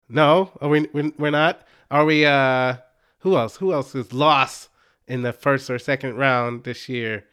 No, 0.08 0.52
are 0.60 0.68
we 0.68 0.88
we're 0.92 1.30
not. 1.30 1.62
Are 1.90 2.04
we 2.04 2.26
uh 2.26 2.76
who 3.20 3.36
else? 3.36 3.56
Who 3.56 3.72
else 3.72 3.94
is 3.94 4.12
lost 4.12 4.68
in 5.06 5.22
the 5.22 5.32
first 5.32 5.70
or 5.70 5.78
second 5.78 6.16
round 6.16 6.64
this 6.64 6.88
year? 6.88 7.24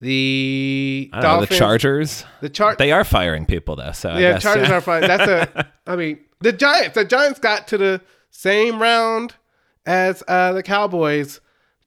The 0.00 1.10
Dolphins, 1.12 1.50
know, 1.50 1.54
the 1.54 1.58
Chargers. 1.58 2.24
The 2.40 2.48
chart 2.48 2.78
they 2.78 2.90
are 2.90 3.04
firing 3.04 3.44
people 3.44 3.76
though. 3.76 3.92
So 3.92 4.16
yeah, 4.16 4.32
guess, 4.32 4.42
Chargers 4.42 4.68
yeah. 4.68 4.76
are 4.76 4.80
firing. 4.80 5.08
That's 5.08 5.28
a. 5.56 5.70
I 5.86 5.96
mean, 5.96 6.20
the 6.40 6.52
Giants. 6.52 6.94
The 6.94 7.04
Giants 7.04 7.38
got 7.38 7.68
to 7.68 7.78
the 7.78 8.00
same 8.30 8.80
round 8.80 9.34
as 9.84 10.22
uh, 10.26 10.52
the 10.52 10.62
Cowboys 10.62 11.40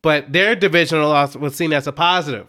but 0.04 0.32
their 0.32 0.56
divisional 0.56 1.10
loss 1.10 1.36
was 1.36 1.56
seen 1.56 1.74
as 1.74 1.88
a 1.88 1.92
positive 1.92 2.48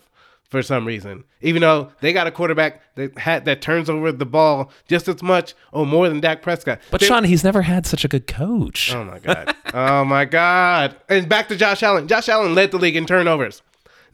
for 0.50 0.60
some 0.60 0.86
reason, 0.86 1.24
even 1.40 1.62
though 1.62 1.90
they 2.00 2.12
got 2.12 2.26
a 2.26 2.30
quarterback 2.30 2.82
that 2.96 3.16
had 3.16 3.46
that 3.46 3.62
turns 3.62 3.88
over 3.88 4.12
the 4.12 4.26
ball 4.26 4.70
just 4.88 5.08
as 5.08 5.22
much 5.22 5.54
or 5.72 5.86
more 5.86 6.08
than 6.08 6.20
Dak 6.20 6.42
Prescott. 6.42 6.80
But 6.90 7.00
they, 7.00 7.06
Sean, 7.06 7.24
he's 7.24 7.42
never 7.42 7.62
had 7.62 7.86
such 7.86 8.04
a 8.04 8.08
good 8.08 8.26
coach. 8.26 8.92
Oh 8.92 9.04
my 9.04 9.18
god! 9.20 9.56
oh 9.72 10.04
my 10.04 10.26
god! 10.26 10.96
And 11.08 11.28
back 11.28 11.48
to 11.48 11.56
Josh 11.56 11.82
Allen. 11.82 12.06
Josh 12.06 12.28
Allen 12.28 12.54
led 12.54 12.72
the 12.72 12.78
league 12.78 12.96
in 12.96 13.06
turnovers. 13.06 13.62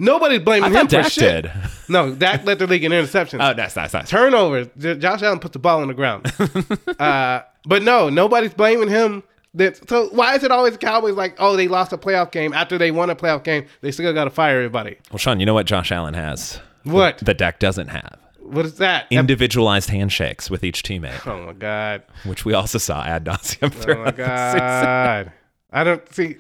Nobody's 0.01 0.41
blaming 0.41 0.73
him 0.73 0.87
Dak 0.87 1.05
for 1.05 1.11
shit. 1.11 1.43
Did. 1.45 1.53
No, 1.91 2.15
Dak 2.15 2.45
led 2.45 2.61
the 2.61 2.69
league 2.69 2.85
in 2.85 2.93
interceptions. 2.93 3.41
Oh, 3.43 3.53
that's 3.53 3.75
nice, 3.75 3.93
nice. 3.93 4.09
Turnovers. 4.09 4.69
Josh 4.79 5.23
Allen 5.23 5.41
puts 5.41 5.55
the 5.55 5.59
ball 5.59 5.83
on 5.83 5.89
the 5.89 5.95
ground. 5.95 6.33
uh, 7.01 7.43
but 7.67 7.83
no, 7.83 8.09
nobody's 8.09 8.55
blaming 8.55 8.89
him 8.89 9.25
that, 9.55 9.89
so 9.89 10.09
why 10.11 10.37
is 10.37 10.45
it 10.45 10.53
always 10.53 10.77
Cowboys 10.77 11.15
like, 11.15 11.35
oh, 11.41 11.57
they 11.57 11.67
lost 11.67 11.93
a 11.93 11.99
playoff 11.99 12.31
game 12.31 12.53
after 12.53 12.79
they 12.79 12.93
won 12.93 13.11
a 13.11 13.17
playoff 13.17 13.43
game? 13.43 13.67
They 13.81 13.91
still 13.91 14.13
got 14.15 14.25
to 14.25 14.31
fire 14.31 14.59
everybody. 14.59 14.99
Well, 15.11 15.19
Sean, 15.19 15.41
you 15.41 15.47
know 15.47 15.55
what 15.55 15.67
Josh 15.67 15.91
Allen 15.91 16.15
has? 16.15 16.61
What 16.85 17.19
that 17.19 17.39
Dak 17.39 17.59
doesn't 17.59 17.89
have. 17.89 18.21
What 18.39 18.65
is 18.67 18.79
that? 18.79 19.09
Individualized 19.11 19.91
handshakes 19.91 20.49
with 20.49 20.63
each 20.63 20.85
teammate. 20.85 21.27
Oh 21.27 21.47
my 21.47 21.53
god! 21.55 22.05
Which 22.25 22.45
we 22.45 22.55
also 22.55 22.79
saw 22.79 23.03
ad 23.05 23.25
nauseum. 23.25 23.75
Oh 23.89 24.05
my 24.05 24.11
god! 24.13 25.33
I 25.73 25.85
don't 25.85 26.15
see. 26.15 26.37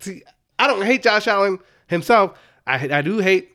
See, 0.00 0.22
I 0.58 0.66
don't 0.66 0.82
hate 0.84 1.04
Josh 1.04 1.28
Allen 1.28 1.60
himself. 1.86 2.38
I 2.66 2.98
I 2.98 3.02
do 3.02 3.18
hate 3.18 3.52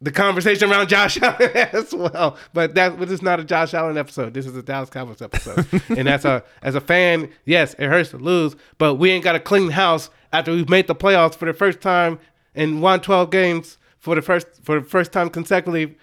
the 0.00 0.12
conversation 0.12 0.70
around 0.70 0.88
Josh 0.88 1.18
Allen 1.22 1.50
as 1.54 1.94
well. 1.94 2.36
But 2.52 2.74
that 2.74 2.98
this 2.98 3.10
is 3.10 3.22
not 3.22 3.40
a 3.40 3.44
Josh 3.44 3.74
Allen 3.74 3.96
episode. 3.96 4.34
This 4.34 4.46
is 4.46 4.56
a 4.56 4.62
Dallas 4.62 4.90
Cowboys 4.90 5.22
episode. 5.22 5.66
and 5.88 6.08
as 6.08 6.24
a 6.24 6.42
as 6.62 6.74
a 6.74 6.80
fan, 6.80 7.30
yes, 7.44 7.74
it 7.78 7.88
hurts 7.88 8.10
to 8.10 8.18
lose, 8.18 8.56
but 8.78 8.94
we 8.96 9.10
ain't 9.10 9.24
got 9.24 9.32
to 9.32 9.40
clean 9.40 9.70
house 9.70 10.10
after 10.32 10.52
we've 10.52 10.68
made 10.68 10.86
the 10.86 10.94
playoffs 10.94 11.34
for 11.34 11.46
the 11.46 11.54
first 11.54 11.80
time 11.80 12.18
and 12.54 12.82
won 12.82 13.00
12 13.00 13.30
games 13.30 13.78
for 13.98 14.14
the 14.14 14.22
first 14.22 14.46
for 14.62 14.80
the 14.80 14.86
first 14.86 15.12
time 15.12 15.30
consecutively 15.30 15.96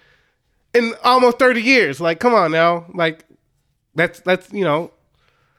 in 0.72 0.94
almost 1.04 1.38
30 1.38 1.62
years. 1.62 2.00
Like, 2.00 2.20
come 2.20 2.34
on 2.34 2.52
now. 2.52 2.86
Like 2.94 3.24
that's 3.94 4.20
that's 4.20 4.52
you 4.52 4.64
know, 4.64 4.90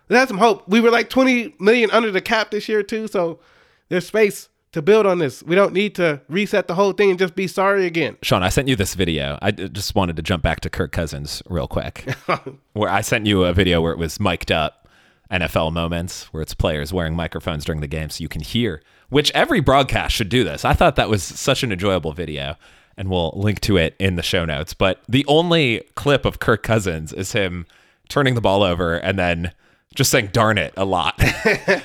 that's 0.07 0.29
some 0.29 0.37
hope. 0.37 0.67
We 0.67 0.81
were 0.81 0.91
like 0.91 1.09
20 1.09 1.55
million 1.59 1.89
under 1.91 2.11
the 2.11 2.21
cap 2.21 2.51
this 2.51 2.67
year 2.67 2.83
too, 2.83 3.07
so 3.07 3.39
there's 3.87 4.05
space 4.05 4.49
to 4.75 4.81
build 4.81 5.05
on 5.05 5.19
this. 5.19 5.41
We 5.41 5.55
don't 5.55 5.71
need 5.71 5.95
to 5.95 6.19
reset 6.27 6.67
the 6.67 6.75
whole 6.75 6.91
thing 6.91 7.09
and 7.09 7.17
just 7.17 7.33
be 7.33 7.47
sorry 7.47 7.85
again. 7.85 8.17
Sean, 8.21 8.43
I 8.43 8.49
sent 8.49 8.67
you 8.67 8.75
this 8.75 8.93
video. 8.93 9.39
I 9.41 9.51
just 9.51 9.95
wanted 9.95 10.17
to 10.17 10.21
jump 10.21 10.43
back 10.43 10.59
to 10.59 10.69
Kirk 10.69 10.91
Cousins 10.91 11.41
real 11.47 11.65
quick, 11.65 12.05
where 12.73 12.89
I 12.89 12.99
sent 12.99 13.25
you 13.25 13.45
a 13.45 13.53
video 13.53 13.81
where 13.81 13.93
it 13.93 13.97
was 13.97 14.19
mic'd 14.19 14.51
up 14.51 14.89
NFL 15.31 15.71
moments, 15.71 16.25
where 16.33 16.43
it's 16.43 16.53
players 16.53 16.91
wearing 16.91 17.15
microphones 17.15 17.63
during 17.63 17.79
the 17.79 17.87
game 17.87 18.09
so 18.09 18.21
you 18.21 18.27
can 18.27 18.41
hear, 18.41 18.81
which 19.07 19.31
every 19.31 19.61
broadcast 19.61 20.13
should 20.13 20.27
do 20.27 20.43
this. 20.43 20.65
I 20.65 20.73
thought 20.73 20.97
that 20.97 21.09
was 21.09 21.23
such 21.23 21.63
an 21.63 21.71
enjoyable 21.71 22.11
video, 22.11 22.57
and 22.97 23.09
we'll 23.09 23.31
link 23.33 23.61
to 23.61 23.77
it 23.77 23.95
in 23.97 24.17
the 24.17 24.23
show 24.23 24.43
notes. 24.43 24.73
But 24.73 25.01
the 25.07 25.25
only 25.29 25.87
clip 25.95 26.25
of 26.25 26.39
Kirk 26.39 26.63
Cousins 26.63 27.13
is 27.13 27.31
him 27.31 27.65
turning 28.09 28.35
the 28.35 28.41
ball 28.41 28.61
over 28.61 28.97
and 28.97 29.17
then 29.17 29.53
just 29.95 30.11
saying 30.11 30.29
darn 30.31 30.57
it 30.57 30.73
a 30.77 30.85
lot 30.85 31.15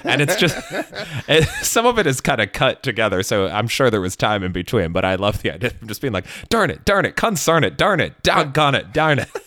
and 0.04 0.20
it's 0.20 0.36
just 0.36 0.56
it, 1.28 1.44
some 1.62 1.86
of 1.86 1.98
it 1.98 2.06
is 2.06 2.20
kind 2.20 2.40
of 2.40 2.52
cut 2.52 2.82
together 2.82 3.22
so 3.22 3.46
i'm 3.48 3.68
sure 3.68 3.88
there 3.90 4.00
was 4.00 4.16
time 4.16 4.42
in 4.42 4.52
between 4.52 4.92
but 4.92 5.04
i 5.04 5.14
love 5.14 5.40
the 5.42 5.50
idea 5.52 5.70
of 5.70 5.86
just 5.88 6.00
being 6.02 6.12
like 6.12 6.26
darn 6.48 6.70
it 6.70 6.84
darn 6.84 7.04
it 7.06 7.16
concern 7.16 7.64
it 7.64 7.78
darn 7.78 8.00
it 8.00 8.22
doggone 8.22 8.74
it 8.74 8.92
darn 8.92 9.20
it 9.20 9.28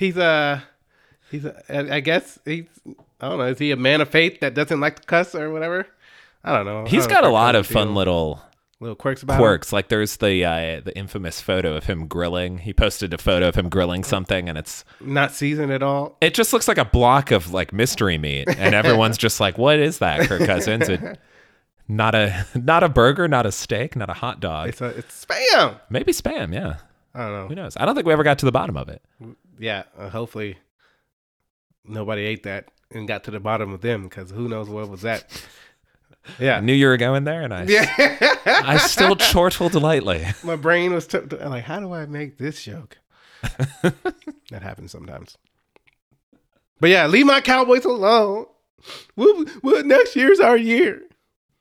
He's 0.00 0.16
a, 0.16 0.62
he's 1.30 1.44
a, 1.44 1.94
I 1.94 2.00
guess 2.00 2.38
he's, 2.46 2.64
I 3.20 3.28
don't 3.28 3.36
know, 3.36 3.44
is 3.48 3.58
he 3.58 3.70
a 3.70 3.76
man 3.76 4.00
of 4.00 4.08
faith 4.08 4.40
that 4.40 4.54
doesn't 4.54 4.80
like 4.80 5.00
to 5.00 5.06
cuss 5.06 5.34
or 5.34 5.50
whatever? 5.50 5.86
I 6.42 6.56
don't 6.56 6.64
know. 6.64 6.86
he's 6.86 7.04
I 7.04 7.08
don't 7.08 7.16
got 7.16 7.24
a 7.24 7.32
lot 7.32 7.54
of 7.54 7.66
fun 7.66 7.94
little 7.94 8.40
little 8.80 8.96
quirks 8.96 9.22
about 9.22 9.34
him. 9.34 9.40
quirks 9.40 9.72
like 9.72 9.88
there's 9.88 10.16
the 10.16 10.44
uh, 10.44 10.80
the 10.80 10.96
infamous 10.96 11.40
photo 11.40 11.76
of 11.76 11.84
him 11.84 12.06
grilling 12.06 12.58
he 12.58 12.72
posted 12.72 13.12
a 13.12 13.18
photo 13.18 13.48
of 13.48 13.54
him 13.54 13.68
grilling 13.68 14.02
something 14.02 14.48
and 14.48 14.56
it's 14.56 14.84
Not 15.00 15.32
seasoned 15.32 15.70
at 15.70 15.82
all. 15.82 16.16
it 16.20 16.32
just 16.34 16.52
looks 16.52 16.66
like 16.66 16.78
a 16.78 16.84
block 16.86 17.30
of 17.30 17.52
like 17.52 17.72
mystery 17.72 18.16
meat 18.18 18.48
and 18.48 18.74
everyone's 18.74 19.18
just 19.18 19.38
like 19.40 19.58
what 19.58 19.78
is 19.78 19.98
that 19.98 20.26
kirk 20.28 20.46
cousins 20.46 20.88
it, 20.88 21.18
not 21.88 22.14
a 22.14 22.46
not 22.54 22.82
a 22.82 22.88
burger 22.88 23.28
not 23.28 23.44
a 23.46 23.52
steak 23.52 23.96
not 23.96 24.08
a 24.08 24.14
hot 24.14 24.40
dog 24.40 24.68
It's 24.70 24.80
a, 24.80 24.86
it's 24.96 25.26
spam. 25.26 25.78
maybe 25.90 26.12
spam 26.12 26.54
yeah 26.54 26.76
I 27.14 27.18
don't 27.26 27.32
know. 27.32 27.48
who 27.48 27.54
knows 27.56 27.76
i 27.76 27.84
don't 27.84 27.94
think 27.94 28.06
we 28.06 28.12
ever 28.14 28.22
got 28.24 28.38
to 28.38 28.46
the 28.46 28.52
bottom 28.52 28.76
of 28.76 28.88
it 28.88 29.02
Yeah, 29.58 29.82
uh, 29.98 30.08
hopefully 30.08 30.56
nobody 31.84 32.22
ate 32.22 32.44
that 32.44 32.66
and 32.92 33.06
got 33.06 33.24
to 33.24 33.30
the 33.30 33.40
bottom 33.40 33.72
of 33.72 33.80
them 33.82 34.04
because 34.04 34.30
who 34.30 34.48
knows 34.48 34.68
what 34.68 34.88
was 34.88 35.02
that. 35.02 35.24
I 36.38 36.44
Yeah. 36.44 36.60
knew 36.60 36.72
you 36.72 36.86
were 36.86 36.96
going 36.96 37.24
there 37.24 37.42
and 37.42 37.52
i 37.54 37.64
Yeah. 37.64 37.88
i 38.46 38.76
still 38.76 39.16
chortle 39.16 39.68
delightly 39.68 40.24
My 40.44 40.56
brain 40.56 40.92
was 40.92 41.12
like, 41.12 41.64
how 41.64 41.80
do 41.80 41.92
I 41.92 42.06
make 42.06 42.38
this 42.38 42.62
joke? 42.64 42.98
that 43.82 44.62
happens 44.62 44.92
sometimes. 44.92 45.38
But 46.80 46.90
yeah, 46.90 47.06
leave 47.06 47.26
my 47.26 47.40
Cowboys 47.40 47.84
alone. 47.84 48.46
What, 49.14 49.48
what 49.62 49.86
next 49.86 50.16
year's 50.16 50.40
our 50.40 50.56
year? 50.56 51.02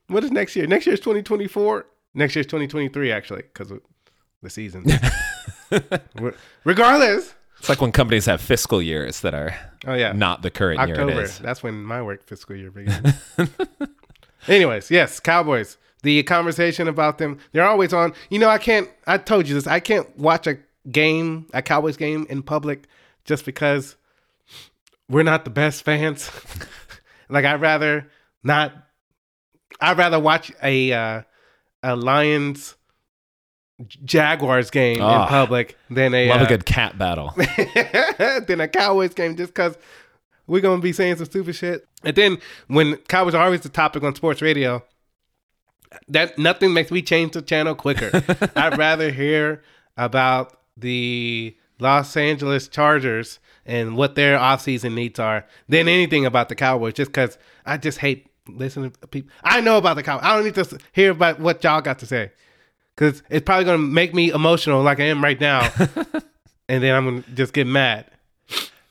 What 0.08 0.24
is 0.24 0.32
next 0.32 0.56
year? 0.56 0.66
Next 0.68 0.86
year's 0.88 1.00
2024. 1.00 1.86
Next 2.16 2.36
year's 2.36 2.46
2023, 2.48 3.12
actually, 3.12 3.42
because 3.44 3.72
the 4.42 4.50
season. 4.50 4.86
Regardless. 6.64 7.34
it's 7.60 7.70
like 7.70 7.82
when 7.82 7.92
companies 7.92 8.26
have 8.26 8.42
fiscal 8.42 8.82
years 8.82 9.22
that 9.22 9.34
are 9.34 9.56
Oh 9.86 9.94
yeah, 9.94 10.12
not 10.14 10.42
the 10.42 10.50
current 10.50 10.80
year 10.88 11.00
October. 11.00 11.28
That's 11.28 11.62
when 11.64 11.84
my 11.84 12.02
work 12.02 12.24
fiscal 12.24 12.56
year 12.56 12.72
begins. 12.72 13.14
Anyways, 14.50 14.92
yes, 14.92 15.20
Cowboys. 15.20 15.78
The 16.02 16.24
conversation 16.24 16.88
about 16.88 17.18
them, 17.18 17.40
they're 17.52 17.68
always 17.68 17.94
on. 17.94 18.14
You 18.30 18.40
know, 18.40 18.50
I 18.50 18.58
can't, 18.58 18.90
I 19.06 19.18
told 19.18 19.48
you 19.48 19.54
this, 19.54 19.68
I 19.68 19.80
can't 19.80 20.18
watch 20.18 20.48
a 20.48 20.58
game, 20.90 21.46
a 21.54 21.62
Cowboys 21.62 21.98
game 21.98 22.26
in 22.30 22.42
public 22.42 22.88
just 23.26 23.46
because 23.46 23.96
we're 25.10 25.24
not 25.24 25.44
the 25.44 25.52
best 25.52 25.84
fans. 25.84 26.32
like, 27.30 27.46
I'd 27.46 27.62
rather 27.62 28.10
not, 28.44 28.74
I'd 29.82 29.98
rather 29.98 30.20
watch 30.20 30.52
a, 30.64 30.92
uh, 30.94 31.22
a 31.84 31.96
Lions 31.96 32.76
Jaguars 34.04 34.70
game 34.72 35.00
Ah, 35.02 35.24
in 35.24 35.30
public 35.30 35.78
than 35.90 36.14
a, 36.14 36.30
love 36.30 36.42
uh, 36.42 36.46
a 36.46 36.48
good 36.48 36.66
cat 36.66 36.98
battle 36.98 37.34
than 38.48 38.60
a 38.60 38.68
Cowboys 38.68 39.14
game 39.14 39.38
just 39.38 39.54
because 39.54 39.78
we're 40.50 40.62
gonna 40.62 40.82
be 40.82 40.92
saying 40.92 41.18
some 41.18 41.26
stupid 41.26 41.56
shit. 41.56 41.88
And 42.04 42.16
then 42.16 42.40
when 42.68 42.98
Cowboys 43.08 43.36
are 43.36 43.44
always 43.46 43.62
the 43.62 43.70
topic 43.70 44.04
on 44.04 44.16
sports 44.16 44.42
radio, 44.42 44.84
that 46.08 46.38
nothing 46.38 46.74
makes 46.74 46.92
me 46.92 47.02
change 47.02 47.34
the 47.34 47.42
channel 47.42 47.76
quicker. 47.76 48.12
I'd 48.56 48.78
rather 48.78 49.12
hear 49.12 49.64
about 49.96 50.58
the 50.76 51.56
Los 51.80 52.16
Angeles 52.18 52.68
Chargers 52.68 53.40
and 53.66 53.96
what 53.96 54.16
their 54.16 54.38
offseason 54.38 54.94
needs 54.94 55.20
are 55.20 55.46
than 55.68 55.88
anything 55.88 56.26
about 56.26 56.50
the 56.50 56.56
Cowboys, 56.56 56.94
just 56.94 57.12
because 57.12 57.38
I 57.66 57.78
just 57.78 58.00
hate 58.00 58.28
listening 58.48 58.92
to 58.92 59.08
people. 59.08 59.32
I 59.44 59.62
know 59.62 59.78
about 59.78 59.96
the 59.96 60.04
Cowboys. 60.04 60.26
I 60.26 60.36
don't 60.36 60.46
need 60.46 60.56
to 60.56 60.80
hear 60.92 61.12
about 61.12 61.40
what 61.40 61.64
y'all 61.64 61.82
got 61.82 62.00
to 62.00 62.06
say. 62.06 62.32
Because 62.96 63.24
it's 63.30 63.46
probably 63.46 63.66
going 63.66 63.80
to 63.80 63.86
make 63.86 64.14
me 64.14 64.32
emotional 64.32 64.82
like 64.82 65.00
I 65.00 65.06
am 65.06 65.24
right 65.24 65.40
now. 65.40 65.72
and 66.68 66.84
then 66.84 66.96
I'm 66.96 67.06
going 67.06 67.24
to 67.24 67.32
just 67.32 67.54
get 67.54 67.68
mad. 67.68 68.06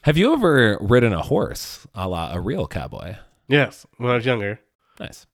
Have 0.08 0.16
you 0.16 0.32
ever 0.32 0.78
ridden 0.80 1.12
a 1.12 1.20
horse 1.20 1.86
a 1.94 2.08
la 2.08 2.32
a 2.32 2.40
real 2.40 2.66
cowboy 2.66 3.14
Yes, 3.46 3.86
when 3.98 4.10
I 4.10 4.14
was 4.14 4.24
younger. 4.26 4.58
nice 4.98 5.26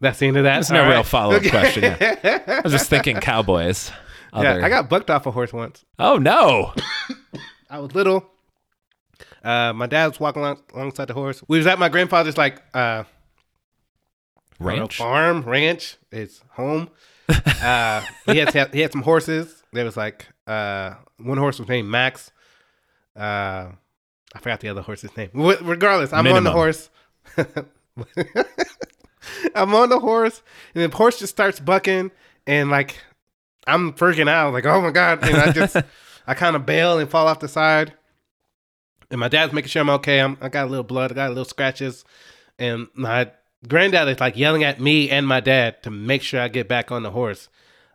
That's 0.00 0.18
the 0.18 0.26
end 0.28 0.36
of 0.38 0.44
that. 0.44 0.54
There's 0.54 0.70
no 0.70 0.84
All 0.84 0.90
real 0.90 1.02
follow-up 1.02 1.42
question, 1.44 1.84
I 2.00 2.60
was 2.64 2.72
just 2.72 2.88
thinking 2.88 3.16
cowboys. 3.18 3.90
yeah, 4.34 4.60
I 4.62 4.68
got 4.70 4.88
bucked 4.88 5.10
off 5.10 5.26
a 5.26 5.30
horse 5.30 5.52
once. 5.52 5.84
oh 5.98 6.16
no! 6.16 6.72
I 7.70 7.80
was 7.80 7.94
little. 7.94 8.24
Uh, 9.44 9.72
my 9.74 9.86
dad 9.86 10.06
was 10.08 10.18
walking 10.18 10.40
along, 10.42 10.62
alongside 10.74 11.04
the 11.06 11.14
horse. 11.14 11.42
We 11.48 11.58
was 11.58 11.66
at 11.66 11.78
my 11.78 11.88
grandfather's 11.90 12.38
like 12.38 12.62
uh, 12.74 13.04
don't 14.58 14.60
know, 14.60 14.66
Ranch. 14.80 14.96
farm 14.96 15.42
ranch. 15.42 15.96
It's 16.10 16.42
home. 16.52 16.88
uh, 17.28 18.02
he 18.26 18.38
had 18.38 18.72
he 18.74 18.80
had 18.80 18.90
some 18.92 19.02
horses. 19.02 19.62
There 19.72 19.84
was 19.84 19.96
like 19.98 20.26
uh, 20.46 20.94
one 21.18 21.36
horse 21.38 21.58
was 21.58 21.68
named 21.68 21.88
Max. 21.88 22.30
I 24.34 24.38
forgot 24.40 24.60
the 24.60 24.68
other 24.68 24.82
horse's 24.82 25.16
name. 25.16 25.30
Wh- 25.34 25.60
Regardless, 25.62 26.12
I'm 26.12 26.26
on 26.28 26.44
the 26.44 26.50
horse. 26.52 26.90
I'm 29.54 29.74
on 29.74 29.88
the 29.88 30.00
horse, 30.00 30.42
and 30.74 30.90
the 30.90 30.96
horse 30.96 31.18
just 31.18 31.32
starts 31.32 31.60
bucking, 31.60 32.10
and 32.46 32.70
like 32.70 32.96
I'm 33.66 33.92
freaking 33.92 34.28
out, 34.28 34.52
like 34.52 34.64
oh 34.66 34.80
my 34.80 34.90
god, 34.90 35.22
and 35.22 35.36
I 35.36 35.52
just 35.52 35.76
I 36.26 36.34
kind 36.34 36.56
of 36.56 36.64
bail 36.66 36.98
and 36.98 37.10
fall 37.10 37.26
off 37.26 37.40
the 37.40 37.48
side, 37.48 37.92
and 39.10 39.20
my 39.20 39.28
dad's 39.28 39.52
making 39.52 39.68
sure 39.68 39.82
I'm 39.82 39.90
okay. 39.90 40.20
I'm 40.20 40.38
I 40.40 40.48
got 40.48 40.66
a 40.66 40.70
little 40.70 40.84
blood, 40.84 41.10
I 41.10 41.14
got 41.14 41.26
a 41.26 41.30
little 41.30 41.44
scratches, 41.44 42.04
and 42.58 42.88
my 42.94 43.30
granddad 43.66 44.08
is 44.08 44.20
like 44.20 44.36
yelling 44.36 44.64
at 44.64 44.80
me 44.80 45.10
and 45.10 45.26
my 45.26 45.40
dad 45.40 45.82
to 45.82 45.90
make 45.90 46.22
sure 46.22 46.40
I 46.40 46.48
get 46.48 46.68
back 46.68 46.90
on 46.92 47.02
the 47.02 47.10
horse, 47.10 47.48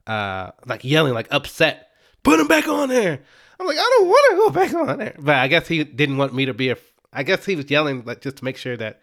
uh, 0.08 0.52
like 0.66 0.84
yelling, 0.84 1.14
like 1.14 1.28
upset, 1.32 1.90
put 2.24 2.40
him 2.40 2.48
back 2.48 2.68
on 2.68 2.90
there. 2.90 3.22
I'm 3.60 3.68
like 3.68 3.78
I 3.78 3.98
don't 3.98 4.08
want 4.08 4.32
to 4.32 4.36
go 4.38 4.50
back 4.50 4.74
on 4.90 4.98
there, 5.00 5.16
but 5.20 5.36
I 5.36 5.48
guess 5.48 5.68
he 5.68 5.84
didn't 5.84 6.18
want 6.18 6.34
me 6.34 6.46
to 6.46 6.54
be. 6.54 6.70
A, 6.70 6.78
I 7.12 7.24
guess 7.24 7.46
he 7.46 7.56
was 7.56 7.70
yelling 7.70 8.04
like 8.06 8.22
just 8.22 8.38
to 8.38 8.44
make 8.46 8.58
sure 8.58 8.76
that 8.78 9.00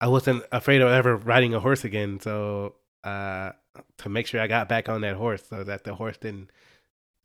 I 0.00 0.06
wasn't 0.08 0.44
afraid 0.52 0.80
of 0.80 0.90
ever 0.90 1.16
riding 1.16 1.54
a 1.54 1.60
horse 1.60 1.84
again. 1.84 2.20
So 2.20 2.74
uh, 3.04 3.52
to 3.98 4.08
make 4.08 4.26
sure 4.26 4.40
I 4.40 4.46
got 4.46 4.68
back 4.68 4.88
on 4.88 5.00
that 5.02 5.16
horse, 5.16 5.42
so 5.48 5.64
that 5.64 5.84
the 5.84 5.94
horse 5.94 6.16
didn't 6.16 6.50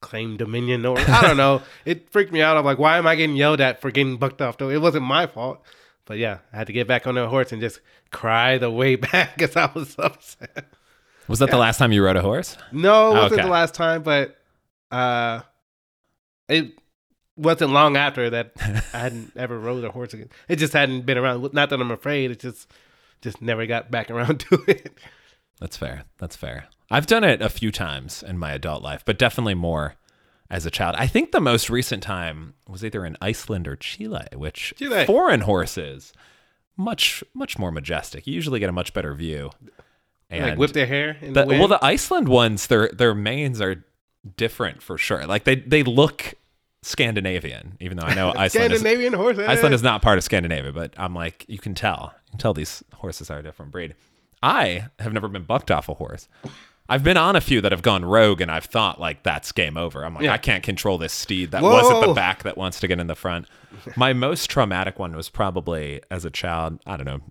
claim 0.01 0.37
dominion 0.37 0.85
or 0.85 0.97
I 0.99 1.21
don't 1.21 1.37
know. 1.37 1.61
It 1.85 2.09
freaked 2.11 2.31
me 2.31 2.41
out. 2.41 2.57
I'm 2.57 2.65
like, 2.65 2.77
why 2.79 2.97
am 2.97 3.07
I 3.07 3.15
getting 3.15 3.35
yelled 3.35 3.61
at 3.61 3.81
for 3.81 3.91
getting 3.91 4.17
bucked 4.17 4.41
off? 4.41 4.57
Though 4.57 4.69
it 4.69 4.81
wasn't 4.81 5.05
my 5.05 5.25
fault. 5.27 5.63
But 6.05 6.17
yeah, 6.19 6.39
I 6.53 6.57
had 6.57 6.67
to 6.67 6.73
get 6.73 6.87
back 6.87 7.07
on 7.07 7.15
that 7.15 7.27
horse 7.29 7.51
and 7.51 7.59
just 7.61 7.79
cry 8.11 8.57
the 8.59 8.69
way 8.69 8.95
back 9.11 9.35
because 9.37 9.55
I 9.55 9.71
was 9.73 9.95
upset. 9.97 10.65
Was 11.27 11.39
that 11.39 11.49
the 11.49 11.57
last 11.57 11.77
time 11.79 11.91
you 11.91 12.03
rode 12.03 12.17
a 12.17 12.21
horse? 12.21 12.55
No, 12.71 13.11
it 13.11 13.13
wasn't 13.15 13.33
Okay. 13.33 13.41
the 13.43 13.51
last 13.51 13.73
time, 13.73 14.03
but 14.03 14.35
uh, 14.91 15.41
it 16.47 16.77
wasn't 17.37 17.71
long 17.71 17.97
after 17.97 18.29
that 18.29 18.53
I 18.93 18.97
hadn't 18.97 19.33
ever 19.35 19.59
rode 19.59 19.83
a 19.83 19.91
horse 19.91 20.13
again. 20.13 20.29
It 20.47 20.57
just 20.57 20.73
hadn't 20.73 21.05
been 21.05 21.17
around. 21.17 21.53
Not 21.53 21.69
that 21.69 21.79
I'm 21.79 21.91
afraid. 21.91 22.31
It 22.31 22.39
just 22.39 22.71
just 23.21 23.41
never 23.41 23.65
got 23.65 23.91
back 23.91 24.09
around 24.11 24.41
to 24.41 24.63
it. 24.67 24.97
That's 25.59 25.77
fair. 25.77 26.03
That's 26.17 26.35
fair. 26.35 26.67
I've 26.91 27.07
done 27.07 27.23
it 27.23 27.41
a 27.41 27.49
few 27.49 27.71
times 27.71 28.23
in 28.23 28.37
my 28.37 28.51
adult 28.51 28.83
life, 28.83 29.03
but 29.05 29.17
definitely 29.17 29.55
more 29.55 29.95
as 30.49 30.65
a 30.65 30.71
child. 30.71 30.95
I 30.97 31.07
think 31.07 31.31
the 31.31 31.41
most 31.41 31.69
recent 31.69 32.03
time 32.03 32.53
was 32.67 32.85
either 32.85 33.03
in 33.05 33.17
Iceland 33.21 33.67
or 33.67 33.75
Chile, 33.75 34.27
which 34.33 34.73
Chile. 34.77 35.05
foreign 35.05 35.41
horses 35.41 36.13
much 36.77 37.23
much 37.33 37.57
more 37.57 37.71
majestic. 37.71 38.27
You 38.27 38.33
usually 38.33 38.59
get 38.59 38.69
a 38.69 38.73
much 38.73 38.93
better 38.93 39.13
view. 39.13 39.51
And 40.29 40.43
like 40.43 40.57
whip 40.57 40.73
their 40.73 40.87
hair 40.87 41.17
in 41.21 41.33
the, 41.33 41.45
the, 41.45 41.59
well, 41.59 41.67
the 41.67 41.83
Iceland 41.83 42.27
ones, 42.27 42.67
their 42.67 42.89
their 42.89 43.13
manes 43.13 43.61
are 43.61 43.85
different 44.37 44.81
for 44.81 44.97
sure. 44.97 45.25
Like 45.25 45.43
they 45.43 45.55
they 45.55 45.83
look 45.83 46.33
Scandinavian, 46.83 47.77
even 47.79 47.97
though 47.97 48.05
I 48.05 48.13
know 48.13 48.33
Iceland 48.37 48.73
is, 48.73 48.79
Scandinavian 48.79 49.13
horse. 49.13 49.37
eh? 49.39 49.51
Iceland 49.51 49.73
is 49.73 49.83
not 49.83 50.01
part 50.01 50.17
of 50.17 50.23
Scandinavia, 50.23 50.71
but 50.71 50.93
I'm 50.97 51.13
like, 51.15 51.45
you 51.47 51.57
can 51.59 51.73
tell. 51.75 52.13
You 52.27 52.31
can 52.31 52.39
tell 52.39 52.53
these 52.53 52.83
horses 52.93 53.29
are 53.31 53.39
a 53.39 53.43
different 53.43 53.71
breed. 53.71 53.95
I 54.43 54.87
have 54.99 55.11
never 55.13 55.27
been 55.27 55.43
bucked 55.43 55.71
off 55.71 55.89
a 55.89 55.95
horse. 55.95 56.27
I've 56.87 57.03
been 57.03 57.17
on 57.17 57.35
a 57.35 57.41
few 57.41 57.61
that 57.61 57.71
have 57.71 57.81
gone 57.81 58.05
rogue, 58.05 58.41
and 58.41 58.51
I've 58.51 58.65
thought 58.65 58.99
like 58.99 59.23
that's 59.23 59.51
game 59.51 59.75
over. 59.77 60.05
I'm 60.05 60.13
like, 60.13 60.23
Yeah. 60.25 60.33
I 60.33 60.37
can't 60.37 60.63
control 60.63 60.99
this 60.99 61.13
steed 61.13 61.49
that 61.51 61.63
was 61.63 61.89
at 61.91 62.05
the 62.07 62.13
back 62.13 62.43
that 62.43 62.55
wants 62.57 62.79
to 62.81 62.87
get 62.87 62.99
in 62.99 63.07
the 63.07 63.15
front. 63.15 63.47
My 63.95 64.13
most 64.13 64.51
traumatic 64.51 64.99
one 64.99 65.15
was 65.15 65.27
probably 65.29 66.01
as 66.11 66.25
a 66.25 66.29
child. 66.29 66.79
I 66.85 66.95
don't 66.97 67.05
know, 67.05 67.21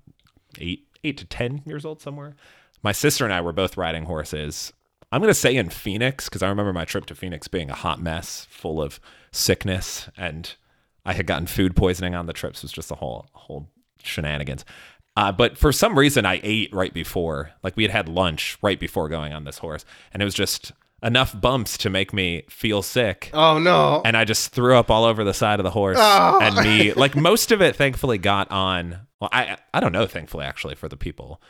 eight 0.58 0.88
eight 1.04 1.16
to 1.18 1.24
ten 1.24 1.62
years 1.66 1.84
old 1.84 2.00
somewhere. 2.00 2.34
my 2.82 2.90
sister 2.92 3.24
and 3.24 3.32
I 3.32 3.40
were 3.42 3.52
both 3.52 3.76
riding 3.76 4.04
horses. 4.06 4.72
I'm 5.14 5.20
going 5.20 5.30
to 5.30 5.34
say 5.34 5.54
in 5.54 5.68
Phoenix 5.68 6.28
because 6.28 6.42
I 6.42 6.48
remember 6.48 6.72
my 6.72 6.84
trip 6.84 7.06
to 7.06 7.14
Phoenix 7.14 7.46
being 7.46 7.70
a 7.70 7.74
hot 7.74 8.00
mess 8.02 8.48
full 8.50 8.82
of 8.82 8.98
sickness 9.30 10.08
and 10.16 10.52
I 11.06 11.12
had 11.12 11.26
gotten 11.26 11.46
food 11.46 11.76
poisoning 11.76 12.14
on 12.14 12.26
the 12.26 12.32
trips. 12.32 12.58
It 12.58 12.64
was 12.64 12.72
just 12.72 12.90
a 12.90 12.96
whole 12.96 13.26
whole 13.32 13.68
shenanigans. 14.02 14.64
Uh, 15.16 15.30
but 15.30 15.56
for 15.56 15.70
some 15.70 15.96
reason, 15.96 16.26
I 16.26 16.40
ate 16.42 16.72
right 16.74 16.92
before. 16.92 17.52
Like 17.62 17.76
we 17.76 17.84
had 17.84 17.92
had 17.92 18.08
lunch 18.08 18.58
right 18.62 18.80
before 18.80 19.08
going 19.08 19.32
on 19.32 19.44
this 19.44 19.58
horse, 19.58 19.84
and 20.12 20.20
it 20.20 20.24
was 20.24 20.34
just 20.34 20.72
enough 21.02 21.38
bumps 21.40 21.78
to 21.78 21.90
make 21.90 22.12
me 22.12 22.42
feel 22.48 22.82
sick. 22.82 23.30
Oh 23.32 23.58
no. 23.58 24.02
And 24.04 24.16
I 24.16 24.24
just 24.24 24.48
threw 24.52 24.76
up 24.76 24.90
all 24.90 25.04
over 25.04 25.22
the 25.22 25.34
side 25.34 25.60
of 25.60 25.64
the 25.64 25.70
horse, 25.70 25.98
Oh. 26.00 26.40
and 26.42 26.56
me 26.56 26.92
like 26.96 27.14
most 27.14 27.52
of 27.52 27.62
it, 27.62 27.76
thankfully, 27.76 28.18
got 28.18 28.50
on. 28.50 29.00
Well, 29.20 29.30
I 29.32 29.58
I 29.72 29.78
don't 29.78 29.92
know, 29.92 30.06
thankfully, 30.06 30.44
actually, 30.46 30.74
for 30.74 30.88
the 30.88 30.96
people 30.96 31.40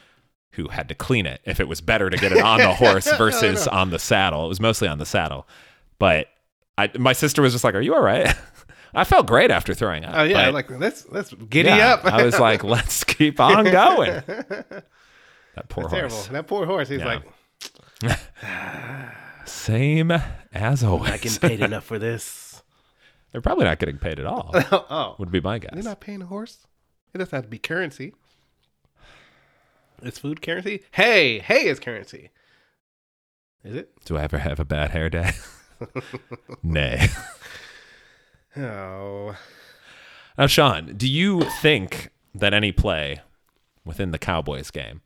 who 0.56 0.68
had 0.68 0.88
to 0.88 0.94
clean 0.94 1.26
it. 1.26 1.40
If 1.44 1.60
it 1.60 1.68
was 1.68 1.80
better 1.80 2.10
to 2.10 2.16
get 2.16 2.32
it 2.32 2.42
on 2.42 2.58
the 2.58 2.72
horse 2.74 3.10
versus 3.16 3.66
on 3.68 3.90
the 3.90 3.98
saddle, 3.98 4.44
it 4.46 4.48
was 4.48 4.60
mostly 4.60 4.88
on 4.88 4.98
the 4.98 5.06
saddle. 5.06 5.46
But 5.98 6.28
I, 6.78 6.90
my 6.98 7.12
sister 7.12 7.42
was 7.42 7.52
just 7.52 7.64
like, 7.64 7.74
"Are 7.74 7.80
you 7.80 7.94
all 7.94 8.02
right?" 8.02 8.34
I 8.94 9.02
felt 9.04 9.26
great 9.26 9.50
after 9.50 9.74
throwing 9.74 10.04
up. 10.04 10.14
oh 10.16 10.22
yeah, 10.22 10.46
but- 10.46 10.54
like 10.54 10.70
let's 10.70 11.08
let's 11.10 11.32
giddy 11.34 11.68
yeah, 11.68 11.94
up. 11.94 12.04
I 12.04 12.24
was 12.24 12.38
like, 12.38 12.62
let's 12.64 13.04
keep 13.04 13.40
on 13.40 13.64
going. 13.64 14.22
That 15.56 15.68
poor 15.68 15.88
terrible. 15.88 16.16
horse. 16.16 16.26
That 16.28 16.46
poor 16.48 16.66
horse. 16.66 16.88
He's 16.88 16.98
Yeah. 16.98 17.20
like, 18.02 18.18
Same 19.46 20.10
as 20.52 20.82
always. 20.82 21.10
not 21.10 21.20
getting 21.20 21.38
paid 21.48 21.60
enough 21.60 21.84
for 21.84 21.98
this. 21.98 22.62
They're 23.30 23.40
probably 23.40 23.64
not 23.64 23.78
getting 23.78 23.98
paid 23.98 24.18
at 24.18 24.26
all. 24.26 24.50
oh, 24.52 25.14
Would 25.18 25.30
be 25.30 25.40
my 25.40 25.58
guess. 25.58 25.70
they're 25.74 25.82
not 25.82 26.00
paying 26.00 26.22
a 26.22 26.26
horse. 26.26 26.66
It 27.14 27.18
doesn't 27.18 27.34
have 27.36 27.44
to 27.44 27.48
be 27.50 27.58
currency. 27.58 28.14
Is 30.04 30.18
food 30.18 30.42
currency? 30.42 30.82
Hey, 30.92 31.38
hey 31.40 31.66
is 31.66 31.80
currency. 31.80 32.30
Is 33.64 33.74
it? 33.76 33.90
Do 34.04 34.16
I 34.18 34.22
ever 34.22 34.38
have 34.38 34.60
a 34.60 34.64
bad 34.64 34.90
hair 34.90 35.08
day? 35.08 35.30
Nay. 36.62 37.08
Oh, 38.56 39.36
Now, 40.38 40.46
Sean, 40.46 40.94
do 40.96 41.08
you 41.08 41.42
think 41.60 42.10
that 42.34 42.54
any 42.54 42.70
play 42.72 43.20
within 43.84 44.10
the 44.12 44.18
Cowboys 44.18 44.70
game, 44.70 45.00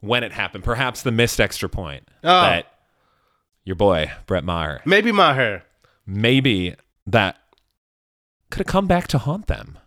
when 0.00 0.22
it 0.24 0.32
happened, 0.32 0.64
perhaps 0.64 1.02
the 1.02 1.10
missed 1.12 1.40
extra 1.40 1.68
point, 1.68 2.08
Oh. 2.24 2.40
that 2.42 2.66
your 3.64 3.76
boy 3.76 4.12
Brett 4.26 4.44
Maher, 4.44 4.80
maybe 4.84 5.12
Maher. 5.12 5.62
maybe 6.06 6.74
that 7.06 7.36
could 8.50 8.60
have 8.60 8.66
come 8.66 8.86
back 8.86 9.08
to 9.08 9.18
haunt 9.18 9.46
them, 9.46 9.78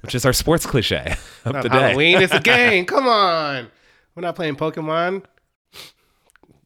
which 0.00 0.14
is 0.14 0.24
our 0.24 0.32
sports 0.32 0.66
cliche 0.66 1.16
of 1.44 1.52
Not 1.54 1.62
the 1.62 1.68
day. 1.68 1.78
Halloween. 1.78 2.22
It's 2.22 2.32
a 2.32 2.40
game. 2.54 2.86
Come 2.86 3.06
on. 3.06 3.68
We're 4.14 4.22
not 4.22 4.36
playing 4.36 4.56
Pokemon. 4.56 5.24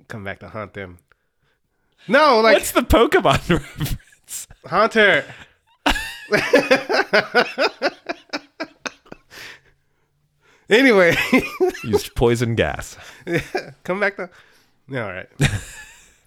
Come 0.08 0.24
back 0.24 0.40
to 0.40 0.48
haunt 0.48 0.74
them. 0.74 0.98
No, 2.08 2.40
like 2.40 2.54
What's 2.54 2.72
the 2.72 2.80
Pokemon 2.82 3.48
reference? 3.50 4.46
Haunter. 4.66 5.24
anyway, 10.68 11.16
Used 11.84 12.14
poison 12.14 12.54
gas. 12.54 12.96
come 13.84 14.00
back 14.00 14.16
to. 14.16 14.30
Yeah, 14.88 15.06
all 15.06 15.12
right. 15.12 15.28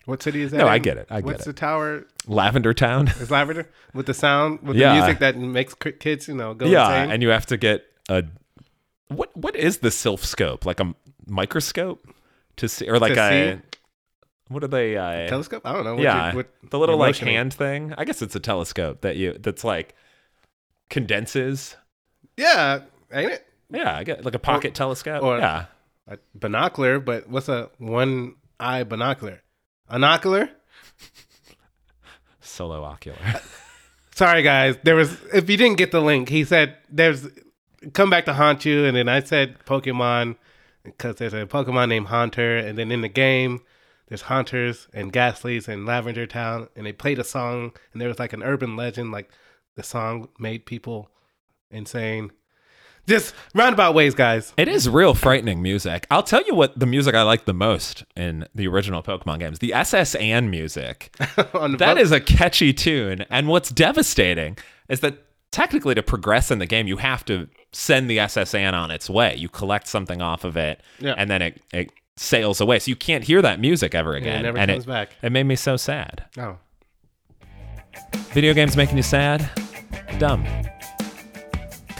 What 0.06 0.22
city 0.22 0.42
is 0.42 0.52
that? 0.52 0.58
No, 0.58 0.68
I 0.68 0.80
get 0.80 0.98
it. 0.98 1.08
I 1.10 1.18
get 1.22 1.26
What's 1.26 1.28
it. 1.28 1.32
What's 1.34 1.46
the 1.46 1.54
tower? 1.54 2.06
Lavender 2.28 2.74
Town. 2.74 3.08
Is 3.08 3.32
Lavender 3.32 3.70
with 3.94 4.06
the 4.06 4.14
sound 4.14 4.62
with 4.62 4.76
Yeah. 4.76 4.90
the 4.96 5.00
music 5.02 5.20
that 5.20 5.38
makes 5.38 5.74
kids, 5.76 6.28
you 6.28 6.36
know, 6.36 6.54
go 6.54 6.66
yeah, 6.66 6.88
insane? 7.04 7.12
and 7.12 7.24
you 7.24 7.30
have 7.30 7.46
to 7.48 7.58
get 7.58 7.86
a 8.10 8.24
what? 9.08 9.36
What 9.38 9.56
is 9.56 9.78
the 9.78 9.90
Silph 9.90 10.26
Scope? 10.26 10.66
Like 10.66 10.80
a 10.82 10.94
microscope 11.28 12.06
to 12.58 12.68
see, 12.68 12.90
or 12.90 13.00
like 13.00 13.14
To 13.14 13.22
a 13.22 13.54
see? 13.56 13.62
what 14.50 14.64
are 14.64 14.68
they? 14.68 14.98
Uh, 14.98 15.28
Telescope? 15.30 15.62
I 15.66 15.72
don't 15.74 15.86
know. 15.86 15.94
What 15.96 16.04
yeah, 16.04 16.32
you- 16.32 16.36
what 16.38 16.50
the 16.70 16.80
little 16.80 16.98
like 16.98 17.16
hand 17.18 17.54
thing. 17.54 17.94
I 17.98 18.04
guess 18.04 18.22
it's 18.22 18.36
a 18.36 18.40
telescope 18.42 19.02
that 19.02 19.16
you 19.16 19.38
that's 19.40 19.64
like 19.64 19.96
condenses. 20.90 21.76
Yeah, 22.38 22.82
ain't 23.14 23.32
it? 23.32 23.46
Yeah, 23.70 23.96
I 23.96 24.04
get 24.04 24.26
like 24.26 24.36
a 24.36 24.40
pocket 24.40 24.74
telescope. 24.76 25.24
or- 25.24 25.38
yeah, 25.40 25.66
A 26.08 26.18
binocular, 26.36 27.00
but 27.00 27.30
what's 27.30 27.48
a 27.48 27.70
one 27.78 28.36
eye 28.60 28.84
binocular? 28.84 29.42
Anocular? 29.90 30.50
solo 32.42 32.84
ocular. 32.84 33.18
Sorry, 34.16 34.44
guys. 34.44 34.78
There 34.84 34.96
was 34.96 35.18
if 35.34 35.50
you 35.50 35.58
didn't 35.58 35.78
get 35.78 35.92
the 35.92 36.02
link, 36.02 36.30
he 36.30 36.44
said 36.44 36.78
there's 36.90 37.28
come 37.94 38.10
back 38.10 38.26
to 38.26 38.34
haunt 38.34 38.66
you, 38.66 38.86
and 38.86 38.96
then 38.96 39.10
I 39.10 39.22
said 39.22 39.60
Pokemon 39.66 40.38
because 40.84 41.16
there's 41.16 41.34
a 41.34 41.46
Pokemon 41.46 41.90
named 41.90 42.08
Haunter, 42.08 42.58
and 42.58 42.78
then 42.78 42.92
in 42.92 43.02
the 43.02 43.10
game 43.10 43.62
there's 44.08 44.24
Haunters 44.24 44.88
and 44.94 45.12
Gastlies 45.12 45.68
and 45.68 45.86
Lavender 45.86 46.28
Town, 46.28 46.68
and 46.76 46.86
they 46.86 46.92
played 46.92 47.20
a 47.20 47.24
song, 47.24 47.74
and 47.92 48.02
there 48.02 48.10
was 48.10 48.20
like 48.20 48.34
an 48.34 48.44
urban 48.44 48.76
legend, 48.76 49.12
like 49.12 49.30
the 49.76 49.84
song 49.84 50.30
made 50.38 50.66
people 50.66 51.10
insane. 51.72 52.32
Just 53.08 53.36
roundabout 53.54 53.94
ways, 53.96 54.16
guys. 54.16 54.54
It 54.56 54.68
is 54.70 54.88
real 54.88 55.14
frightening 55.14 55.62
music. 55.62 56.08
I'll 56.10 56.24
tell 56.24 56.42
you 56.44 56.56
what 56.56 56.78
the 56.80 56.86
music 56.86 57.14
I 57.16 57.24
like 57.24 57.44
the 57.46 57.54
most 57.54 58.06
in 58.16 58.48
the 58.56 58.68
original 58.68 59.04
Pokemon 59.04 59.40
games. 59.40 59.60
The 59.60 59.74
SS 59.74 60.16
Anne 60.16 60.50
music. 60.50 61.14
That 61.78 61.98
is 61.98 62.12
a 62.14 62.20
catchy 62.22 62.72
tune. 62.74 63.26
And 63.30 63.48
what's 63.50 63.70
devastating 63.70 64.58
is 64.88 65.02
that 65.02 65.18
technically 65.52 65.96
to 65.96 66.02
progress 66.04 66.50
in 66.50 66.60
the 66.60 66.66
game, 66.66 66.88
you 66.88 66.98
have 66.98 67.26
to 67.26 67.48
send 67.74 68.10
the 68.10 68.20
SS 68.20 68.56
Anne 68.56 68.74
on 68.76 68.90
its 68.90 69.10
way. 69.10 69.36
You 69.36 69.50
collect 69.50 69.88
something 69.88 70.22
off 70.22 70.44
of 70.46 70.56
it, 70.56 70.80
Yeah. 71.00 71.16
and 71.18 71.30
then 71.30 71.42
it, 71.42 71.62
it 71.74 71.92
sails 72.16 72.62
away. 72.62 72.80
So 72.80 72.90
you 72.90 72.96
can't 72.96 73.24
hear 73.24 73.42
that 73.42 73.60
music 73.60 73.94
ever 73.96 74.14
again. 74.16 74.36
Yeah, 74.38 74.42
never 74.44 74.58
and 74.58 74.72
comes 74.72 74.84
it, 74.86 74.88
back. 74.88 75.10
It 75.22 75.32
made 75.32 75.44
me 75.44 75.56
so 75.58 75.76
sad. 75.76 76.24
oh. 76.38 76.58
Video 78.32 78.54
games 78.54 78.76
making 78.78 78.98
you 78.98 79.04
sad? 79.04 79.50
Dumb. 80.20 80.46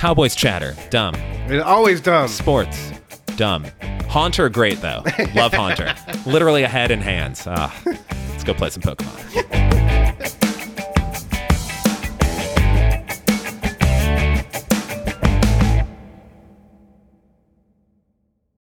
Cowboys 0.04 0.36
chatter? 0.36 0.76
Dumb. 0.90 1.16
It's 1.48 1.64
always 1.64 2.02
dumb. 2.02 2.28
Sports? 2.28 2.92
Dumb. 3.38 3.66
Haunter, 4.10 4.50
great 4.50 4.82
though. 4.82 5.02
Love 5.34 5.54
Haunter. 5.54 5.96
Literally 6.26 6.64
a 6.64 6.68
head 6.68 6.92
and 6.92 7.02
hands. 7.02 7.48
Ah, 7.48 7.74
let's 7.86 8.44
go 8.44 8.54
play 8.54 8.70
some 8.70 8.84
Pokemon. 8.84 9.83